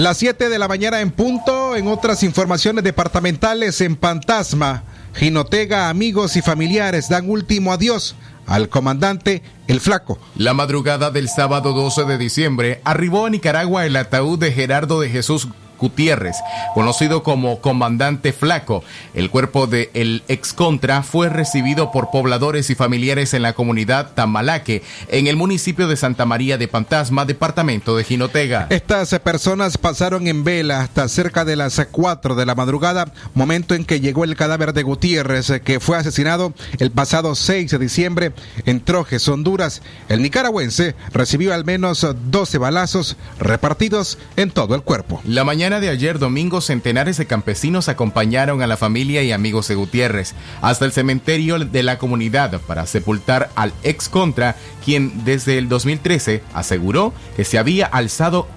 Las 0.00 0.16
7 0.16 0.48
de 0.48 0.58
la 0.58 0.66
mañana 0.66 1.02
en 1.02 1.10
punto, 1.10 1.76
en 1.76 1.86
otras 1.86 2.22
informaciones 2.22 2.82
departamentales 2.84 3.82
en 3.82 3.98
Fantasma, 3.98 4.82
Ginotega, 5.12 5.90
amigos 5.90 6.36
y 6.36 6.40
familiares 6.40 7.10
dan 7.10 7.28
último 7.28 7.70
adiós 7.70 8.16
al 8.46 8.70
comandante 8.70 9.42
El 9.68 9.78
Flaco. 9.78 10.18
La 10.36 10.54
madrugada 10.54 11.10
del 11.10 11.28
sábado 11.28 11.74
12 11.74 12.04
de 12.04 12.16
diciembre 12.16 12.80
arribó 12.82 13.26
a 13.26 13.30
Nicaragua 13.30 13.84
el 13.84 13.94
ataúd 13.94 14.38
de 14.38 14.52
Gerardo 14.52 15.00
de 15.00 15.10
Jesús 15.10 15.48
Gutiérrez, 15.80 16.36
conocido 16.74 17.22
como 17.22 17.60
Comandante 17.60 18.32
Flaco. 18.32 18.84
El 19.14 19.30
cuerpo 19.30 19.66
de 19.66 19.90
el 19.94 20.22
ex 20.28 20.52
contra 20.52 21.02
fue 21.02 21.28
recibido 21.28 21.90
por 21.90 22.10
pobladores 22.10 22.70
y 22.70 22.74
familiares 22.74 23.34
en 23.34 23.42
la 23.42 23.54
comunidad 23.54 24.12
Tamalaque, 24.14 24.82
en 25.08 25.26
el 25.26 25.36
municipio 25.36 25.88
de 25.88 25.96
Santa 25.96 26.26
María 26.26 26.58
de 26.58 26.68
Pantasma, 26.68 27.24
departamento 27.24 27.96
de 27.96 28.04
Jinotega. 28.04 28.66
Estas 28.70 29.18
personas 29.20 29.78
pasaron 29.78 30.26
en 30.26 30.44
vela 30.44 30.80
hasta 30.80 31.08
cerca 31.08 31.44
de 31.44 31.56
las 31.56 31.80
4 31.90 32.34
de 32.34 32.46
la 32.46 32.54
madrugada, 32.54 33.12
momento 33.34 33.74
en 33.74 33.84
que 33.84 34.00
llegó 34.00 34.24
el 34.24 34.36
cadáver 34.36 34.72
de 34.72 34.82
Gutiérrez, 34.82 35.60
que 35.64 35.80
fue 35.80 35.96
asesinado 35.96 36.52
el 36.78 36.90
pasado 36.90 37.34
6 37.34 37.70
de 37.70 37.78
diciembre 37.78 38.32
en 38.66 38.80
Trojes, 38.80 39.26
Honduras. 39.28 39.82
El 40.08 40.22
nicaragüense 40.22 40.94
recibió 41.12 41.54
al 41.54 41.64
menos 41.64 42.06
12 42.30 42.58
balazos 42.58 43.16
repartidos 43.38 44.18
en 44.36 44.50
todo 44.50 44.74
el 44.74 44.82
cuerpo. 44.82 45.20
La 45.24 45.44
mañana 45.44 45.69
de 45.78 45.90
ayer 45.90 46.18
domingo, 46.18 46.60
centenares 46.60 47.16
de 47.18 47.26
campesinos 47.26 47.88
acompañaron 47.88 48.62
a 48.62 48.66
la 48.66 48.76
familia 48.76 49.22
y 49.22 49.30
amigos 49.30 49.68
de 49.68 49.76
Gutiérrez 49.76 50.34
hasta 50.62 50.84
el 50.86 50.92
cementerio 50.92 51.58
de 51.60 51.82
la 51.84 51.98
comunidad 51.98 52.60
para 52.62 52.86
sepultar 52.86 53.50
al 53.54 53.72
ex 53.84 54.08
contra, 54.08 54.56
quien 54.84 55.24
desde 55.24 55.58
el 55.58 55.68
2013 55.68 56.42
aseguró 56.54 57.12
que 57.36 57.44
se 57.44 57.58
había 57.58 57.86
alzado 57.86 58.48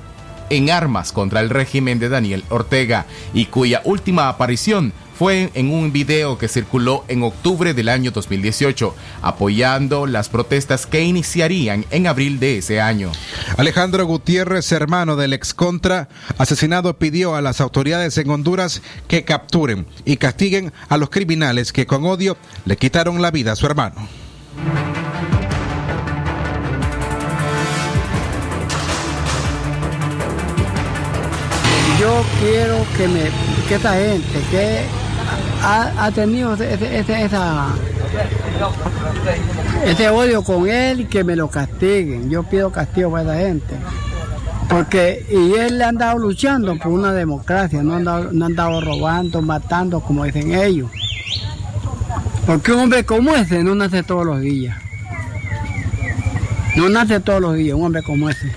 en 0.54 0.70
armas 0.70 1.12
contra 1.12 1.40
el 1.40 1.50
régimen 1.50 1.98
de 1.98 2.10
Daniel 2.10 2.44
Ortega 2.50 3.06
y 3.34 3.46
cuya 3.46 3.82
última 3.86 4.30
aparición 4.30 4.94
fue 5.18 5.52
en 5.54 5.72
un 5.72 5.92
video 5.92 6.38
que 6.38 6.48
circuló 6.48 7.06
en 7.08 7.24
octubre 7.24 7.74
del 7.74 7.90
año 7.90 8.12
2018, 8.12 8.96
apoyando 9.22 10.06
las 10.06 10.30
protestas 10.30 10.86
que 10.86 11.02
iniciarían 11.02 11.86
en 11.92 12.08
abril 12.08 12.40
de 12.40 12.58
ese 12.58 12.82
año. 12.82 13.12
Alejandro 13.58 14.06
Gutiérrez, 14.06 14.72
hermano 14.72 15.16
del 15.16 15.34
ex 15.34 15.54
contra 15.54 16.10
asesinado, 16.38 16.98
pidió 16.98 17.36
a 17.36 17.42
las 17.42 17.62
autoridades 17.62 18.18
en 18.18 18.30
Honduras 18.30 18.82
que 19.08 19.24
capturen 19.24 19.86
y 20.06 20.18
castiguen 20.18 20.74
a 20.90 20.98
los 20.98 21.10
criminales 21.10 21.74
que 21.74 21.86
con 21.86 22.06
odio 22.06 22.38
le 22.66 22.78
quitaron 22.78 23.22
la 23.22 23.32
vida 23.32 23.54
a 23.54 23.56
su 23.56 23.66
hermano. 23.66 24.08
Yo 32.04 32.22
quiero 32.42 32.86
que 32.98 33.08
me 33.08 33.22
que 33.70 33.76
esta 33.76 33.94
gente 33.94 34.42
que 34.52 34.82
ha, 35.64 36.12
tenido 36.14 36.52
este, 36.52 37.00
este, 37.00 37.24
esa, 37.24 37.70
este 39.86 40.10
odio 40.10 40.44
con 40.44 40.68
él, 40.68 41.08
que 41.08 41.24
me 41.24 41.38
lo 41.38 41.50
castiguen. 41.50 42.30
Yo 42.30 42.44
pido 42.44 42.74
castigo 42.74 43.10
para 43.10 43.24
esa 43.24 43.48
gente. 43.48 43.76
Porque, 44.68 45.26
y 45.32 45.54
él 45.54 45.78
le 45.78 45.86
ha 45.86 45.88
andado 45.88 46.20
luchando 46.20 46.78
por 46.78 46.92
una 46.92 47.14
democracia, 47.14 47.82
no 47.82 47.94
ha 47.94 47.98
andado, 47.98 48.34
no 48.34 48.44
ha 48.44 48.48
andado 48.50 48.82
robando, 48.82 49.42
matando, 49.42 50.02
como 50.02 50.26
dicen 50.26 50.54
ellos. 50.54 50.92
Porque 52.46 52.74
un 52.74 52.82
hombre 52.82 53.06
como 53.06 53.34
ese 53.34 53.64
no 53.64 53.76
nace 53.76 54.04
todos 54.04 54.26
los 54.26 54.42
días. 54.42 54.78
No 56.76 56.90
nace 56.90 57.22
todos 57.22 57.40
los 57.40 57.56
días, 57.56 57.78
un 57.78 57.86
hombre 57.86 58.04
como 58.04 58.30
ese. 58.30 58.52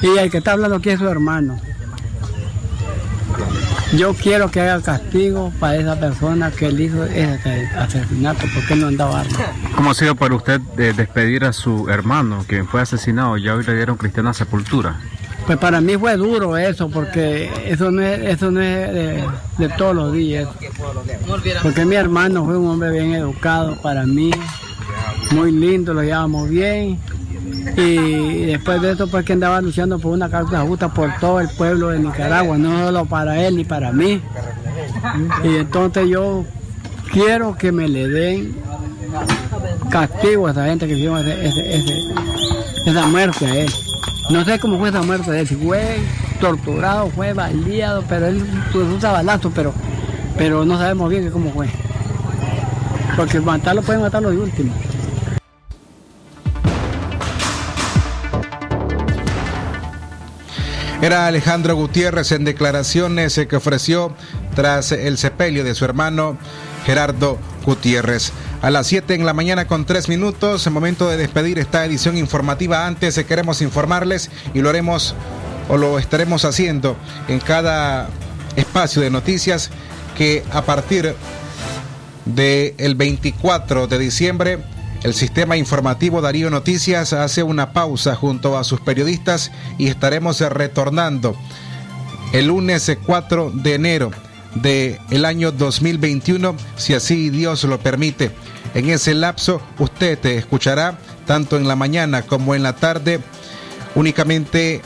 Y 0.00 0.16
el 0.16 0.30
que 0.30 0.38
está 0.38 0.52
hablando 0.52 0.76
aquí 0.76 0.88
es 0.88 0.98
su 0.98 1.06
hermano. 1.06 1.60
Yo 3.94 4.14
quiero 4.14 4.50
que 4.50 4.60
haya 4.60 4.80
castigo 4.82 5.52
para 5.60 5.76
esa 5.76 5.98
persona 5.98 6.50
que 6.50 6.66
él 6.66 6.80
hizo 6.80 7.04
ese 7.04 7.68
asesinato, 7.76 8.44
porque 8.52 8.74
no 8.74 8.88
andaba 8.88 9.20
armado. 9.20 9.44
¿Cómo 9.76 9.90
ha 9.90 9.94
sido 9.94 10.16
para 10.16 10.34
usted 10.34 10.60
de 10.60 10.92
despedir 10.92 11.44
a 11.44 11.52
su 11.52 11.88
hermano, 11.88 12.44
quien 12.48 12.66
fue 12.66 12.80
asesinado? 12.80 13.36
Ya 13.36 13.54
hoy 13.54 13.64
le 13.64 13.74
dieron 13.74 13.96
cristiana 13.96 14.34
sepultura. 14.34 14.98
Pues 15.46 15.58
para 15.58 15.80
mí 15.80 15.96
fue 15.96 16.16
duro 16.16 16.56
eso, 16.56 16.88
porque 16.88 17.48
eso 17.66 17.92
no 17.92 18.02
es, 18.02 18.18
eso 18.34 18.50
no 18.50 18.60
es 18.60 18.92
de, 18.92 19.24
de 19.58 19.68
todos 19.78 19.94
los 19.94 20.12
días. 20.12 20.48
Porque 21.62 21.84
mi 21.84 21.94
hermano 21.94 22.44
fue 22.44 22.56
un 22.56 22.68
hombre 22.68 22.90
bien 22.90 23.14
educado 23.14 23.80
para 23.80 24.04
mí, 24.04 24.32
muy 25.30 25.52
lindo, 25.52 25.94
lo 25.94 26.02
llevamos 26.02 26.48
bien. 26.48 26.98
Y 27.76 28.46
después 28.46 28.80
de 28.82 28.92
eso, 28.92 29.06
pues 29.08 29.24
que 29.24 29.32
andaba 29.34 29.60
luchando 29.60 29.98
por 29.98 30.12
una 30.12 30.28
causa 30.30 30.60
justa 30.62 30.88
por 30.92 31.10
todo 31.20 31.40
el 31.40 31.48
pueblo 31.50 31.88
de 31.90 31.98
Nicaragua, 31.98 32.56
no 32.58 32.84
solo 32.86 33.04
para 33.06 33.42
él 33.46 33.56
ni 33.56 33.64
para 33.64 33.92
mí. 33.92 34.20
Y 35.44 35.56
entonces 35.56 36.08
yo 36.08 36.44
quiero 37.12 37.56
que 37.56 37.72
me 37.72 37.88
le 37.88 38.08
den 38.08 38.54
castigo 39.90 40.46
a 40.46 40.50
esa 40.52 40.66
gente 40.66 40.86
que 40.86 40.94
hicieron 40.94 41.18
ese- 41.28 42.02
esa 42.86 43.06
muerte 43.06 43.46
a 43.46 43.54
él. 43.56 43.70
No 44.30 44.44
sé 44.44 44.58
cómo 44.58 44.78
fue 44.78 44.88
esa 44.88 45.02
muerte 45.02 45.30
de 45.30 45.40
él, 45.40 45.46
si 45.48 45.54
fue 45.56 45.98
torturado, 46.40 47.08
fue 47.10 47.32
baleado, 47.32 48.02
pero 48.08 48.26
él 48.26 48.44
pues, 48.72 48.86
usa 48.88 49.12
balazo, 49.12 49.50
pero, 49.54 49.72
pero 50.36 50.64
no 50.64 50.76
sabemos 50.78 51.08
bien 51.10 51.30
cómo 51.30 51.50
fue. 51.52 51.68
Porque 53.16 53.40
matarlo 53.40 53.82
pueden 53.82 54.02
matarlo 54.02 54.30
de 54.30 54.38
último. 54.38 54.72
Era 61.02 61.26
Alejandro 61.26 61.76
Gutiérrez 61.76 62.32
en 62.32 62.44
declaraciones 62.44 63.36
eh, 63.36 63.46
que 63.46 63.56
ofreció 63.56 64.14
tras 64.54 64.92
el 64.92 65.18
sepelio 65.18 65.62
de 65.62 65.74
su 65.74 65.84
hermano 65.84 66.38
Gerardo 66.86 67.38
Gutiérrez. 67.66 68.32
A 68.62 68.70
las 68.70 68.86
7 68.86 69.14
en 69.14 69.26
la 69.26 69.34
mañana 69.34 69.66
con 69.66 69.84
3 69.84 70.08
minutos, 70.08 70.66
momento 70.70 71.08
de 71.08 71.18
despedir 71.18 71.58
esta 71.58 71.84
edición 71.84 72.16
informativa. 72.16 72.86
Antes 72.86 73.18
eh, 73.18 73.26
queremos 73.26 73.60
informarles 73.60 74.30
y 74.54 74.62
lo 74.62 74.70
haremos 74.70 75.14
o 75.68 75.76
lo 75.76 75.98
estaremos 75.98 76.46
haciendo 76.46 76.96
en 77.28 77.40
cada 77.40 78.08
espacio 78.56 79.02
de 79.02 79.10
noticias 79.10 79.70
que 80.16 80.44
a 80.50 80.62
partir 80.62 81.14
del 82.24 82.94
24 82.94 83.86
de 83.86 83.98
diciembre 83.98 84.58
el 85.02 85.14
sistema 85.14 85.56
informativo 85.56 86.20
Darío 86.20 86.50
Noticias 86.50 87.12
hace 87.12 87.42
una 87.42 87.72
pausa 87.72 88.14
junto 88.14 88.58
a 88.58 88.64
sus 88.64 88.80
periodistas 88.80 89.52
y 89.78 89.88
estaremos 89.88 90.40
retornando 90.40 91.36
el 92.32 92.46
lunes 92.46 92.88
eh, 92.88 92.98
4 93.04 93.50
de 93.54 93.74
enero 93.74 94.10
del 94.54 94.98
el 95.10 95.24
año 95.24 95.52
2021, 95.52 96.56
si 96.76 96.94
así 96.94 97.30
Dios 97.30 97.64
lo 97.64 97.78
permite. 97.78 98.30
En 98.74 98.90
ese 98.90 99.14
lapso 99.14 99.60
usted 99.78 100.24
eh, 100.26 100.36
escuchará 100.36 100.98
tanto 101.26 101.56
en 101.56 101.68
la 101.68 101.76
mañana 101.76 102.22
como 102.22 102.54
en 102.54 102.62
la 102.62 102.74
tarde 102.74 103.20
únicamente 103.94 104.82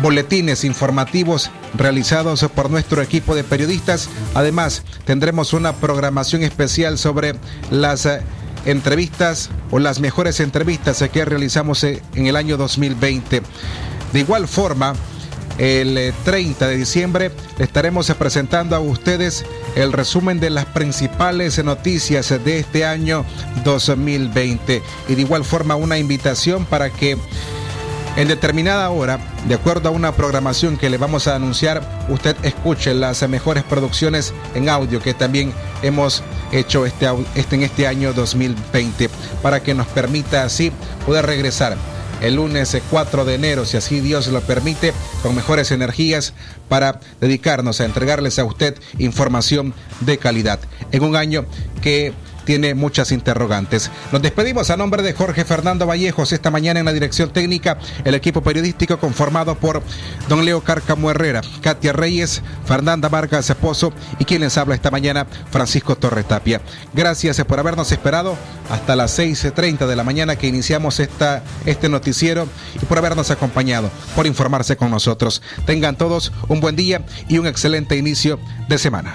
boletines 0.00 0.64
informativos 0.64 1.50
realizados 1.74 2.42
por 2.54 2.70
nuestro 2.70 3.02
equipo 3.02 3.34
de 3.34 3.44
periodistas. 3.44 4.08
Además, 4.34 4.82
tendremos 5.04 5.52
una 5.52 5.74
programación 5.74 6.42
especial 6.42 6.98
sobre 6.98 7.34
las 7.70 8.06
eh, 8.06 8.20
entrevistas 8.64 9.50
o 9.70 9.78
las 9.78 10.00
mejores 10.00 10.40
entrevistas 10.40 11.00
eh, 11.02 11.08
que 11.08 11.24
realizamos 11.24 11.82
eh, 11.84 12.02
en 12.14 12.26
el 12.26 12.36
año 12.36 12.56
2020. 12.56 13.42
De 14.12 14.20
igual 14.20 14.46
forma, 14.48 14.94
el 15.58 15.98
eh, 15.98 16.12
30 16.24 16.66
de 16.66 16.76
diciembre 16.76 17.30
estaremos 17.58 18.08
eh, 18.08 18.14
presentando 18.14 18.74
a 18.74 18.80
ustedes 18.80 19.44
el 19.76 19.92
resumen 19.92 20.40
de 20.40 20.50
las 20.50 20.66
principales 20.66 21.58
eh, 21.58 21.62
noticias 21.62 22.30
eh, 22.30 22.38
de 22.38 22.58
este 22.60 22.84
año 22.84 23.24
2020 23.64 24.82
y 25.08 25.14
de 25.14 25.20
igual 25.20 25.44
forma 25.44 25.76
una 25.76 25.98
invitación 25.98 26.64
para 26.64 26.90
que 26.90 27.18
en 28.16 28.28
determinada 28.28 28.90
hora, 28.90 29.18
de 29.48 29.54
acuerdo 29.54 29.88
a 29.88 29.92
una 29.92 30.12
programación 30.12 30.76
que 30.76 30.90
le 30.90 30.98
vamos 30.98 31.28
a 31.28 31.34
anunciar, 31.34 32.04
usted 32.10 32.36
escuche 32.42 32.92
las 32.92 33.26
mejores 33.26 33.64
producciones 33.64 34.34
en 34.54 34.68
audio 34.68 35.00
que 35.00 35.14
también 35.14 35.54
hemos 35.82 36.22
hecho 36.52 36.86
este, 36.86 37.06
este- 37.34 37.56
en 37.56 37.62
este 37.62 37.86
año 37.86 38.12
2020 38.12 39.08
para 39.42 39.62
que 39.62 39.74
nos 39.74 39.86
permita 39.88 40.44
así 40.44 40.70
poder 41.06 41.26
regresar 41.26 41.76
el 42.20 42.36
lunes 42.36 42.72
eh, 42.74 42.82
4 42.88 43.24
de 43.24 43.34
enero, 43.34 43.64
si 43.64 43.76
así 43.76 43.98
Dios 44.00 44.28
lo 44.28 44.40
permite, 44.42 44.92
con 45.24 45.34
mejores 45.34 45.72
energías 45.72 46.34
para 46.68 47.00
dedicarnos 47.20 47.80
a 47.80 47.84
entregarles 47.84 48.38
a 48.38 48.44
usted 48.44 48.76
información 48.98 49.74
de 50.00 50.18
calidad. 50.18 50.60
En 50.92 51.02
un 51.02 51.16
año 51.16 51.46
que 51.82 52.12
tiene 52.44 52.74
muchas 52.74 53.12
interrogantes. 53.12 53.90
Nos 54.10 54.22
despedimos 54.22 54.70
a 54.70 54.76
nombre 54.76 55.02
de 55.02 55.12
Jorge 55.12 55.44
Fernando 55.44 55.86
Vallejos 55.86 56.32
esta 56.32 56.50
mañana 56.50 56.80
en 56.80 56.86
la 56.86 56.92
dirección 56.92 57.30
técnica, 57.30 57.78
el 58.04 58.14
equipo 58.14 58.42
periodístico 58.42 58.98
conformado 58.98 59.54
por 59.56 59.82
don 60.28 60.44
Leo 60.44 60.62
Cárcamo 60.62 61.10
Herrera, 61.10 61.42
Katia 61.60 61.92
Reyes, 61.92 62.42
Fernanda 62.66 63.08
Vargas 63.08 63.52
Pozo 63.60 63.92
y 64.18 64.24
quien 64.24 64.40
les 64.40 64.58
habla 64.58 64.74
esta 64.74 64.90
mañana, 64.90 65.26
Francisco 65.50 65.96
Torre 65.96 66.24
Tapia. 66.24 66.60
Gracias 66.92 67.42
por 67.44 67.58
habernos 67.58 67.92
esperado 67.92 68.36
hasta 68.70 68.96
las 68.96 69.18
6.30 69.18 69.86
de 69.86 69.96
la 69.96 70.04
mañana 70.04 70.36
que 70.36 70.46
iniciamos 70.46 71.00
esta, 71.00 71.42
este 71.66 71.88
noticiero 71.88 72.48
y 72.80 72.84
por 72.86 72.98
habernos 72.98 73.30
acompañado, 73.30 73.90
por 74.14 74.26
informarse 74.26 74.76
con 74.76 74.90
nosotros. 74.90 75.42
Tengan 75.66 75.96
todos 75.96 76.32
un 76.48 76.60
buen 76.60 76.76
día 76.76 77.04
y 77.28 77.38
un 77.38 77.46
excelente 77.46 77.96
inicio 77.96 78.38
de 78.68 78.78
semana. 78.78 79.14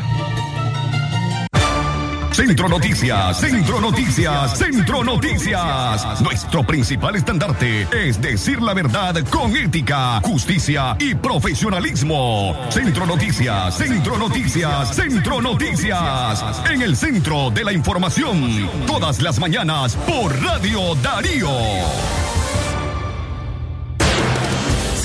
Centro 2.38 2.70
Noticias, 2.70 3.40
Centro 3.40 3.82
Noticias, 3.82 4.60
Centro 4.60 5.04
Noticias. 5.04 6.22
Nuestro 6.22 6.64
principal 6.64 7.16
estandarte 7.16 7.88
es 7.92 8.22
decir 8.22 8.62
la 8.62 8.76
verdad 8.76 9.16
con 9.32 9.56
ética, 9.56 10.22
justicia 10.22 10.96
y 11.00 11.16
profesionalismo. 11.16 12.56
Centro 12.70 13.08
Noticias, 13.08 13.76
Centro 13.76 14.20
Noticias, 14.20 14.96
Centro 14.96 15.42
Noticias. 15.42 16.62
En 16.70 16.84
el 16.84 16.96
centro 16.96 17.50
de 17.50 17.64
la 17.64 17.74
información, 17.74 18.70
todas 18.86 19.20
las 19.20 19.40
mañanas 19.40 19.96
por 19.96 20.40
Radio 20.40 20.94
Darío. 21.02 22.37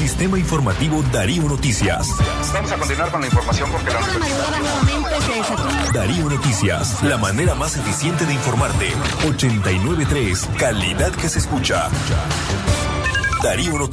Sistema 0.03 0.37
Informativo 0.37 1.01
Darío 1.13 1.45
Noticias. 1.45 2.09
Vamos 2.53 2.73
a 2.73 2.77
continuar 2.77 3.13
con 3.13 3.21
la 3.21 3.29
información 3.29 3.71
porque 3.71 3.89
la 3.89 4.01
Darío 5.93 6.29
Noticias, 6.29 7.01
la 7.05 7.19
manera 7.19 7.55
más 7.55 7.77
eficiente 7.77 8.27
de 8.27 8.35
informarte. 8.35 8.89
893, 9.29 10.49
calidad 10.59 11.13
que 11.13 11.29
se 11.29 11.39
escucha. 11.39 11.89
Darío 13.45 13.79
Noticias. 13.79 13.93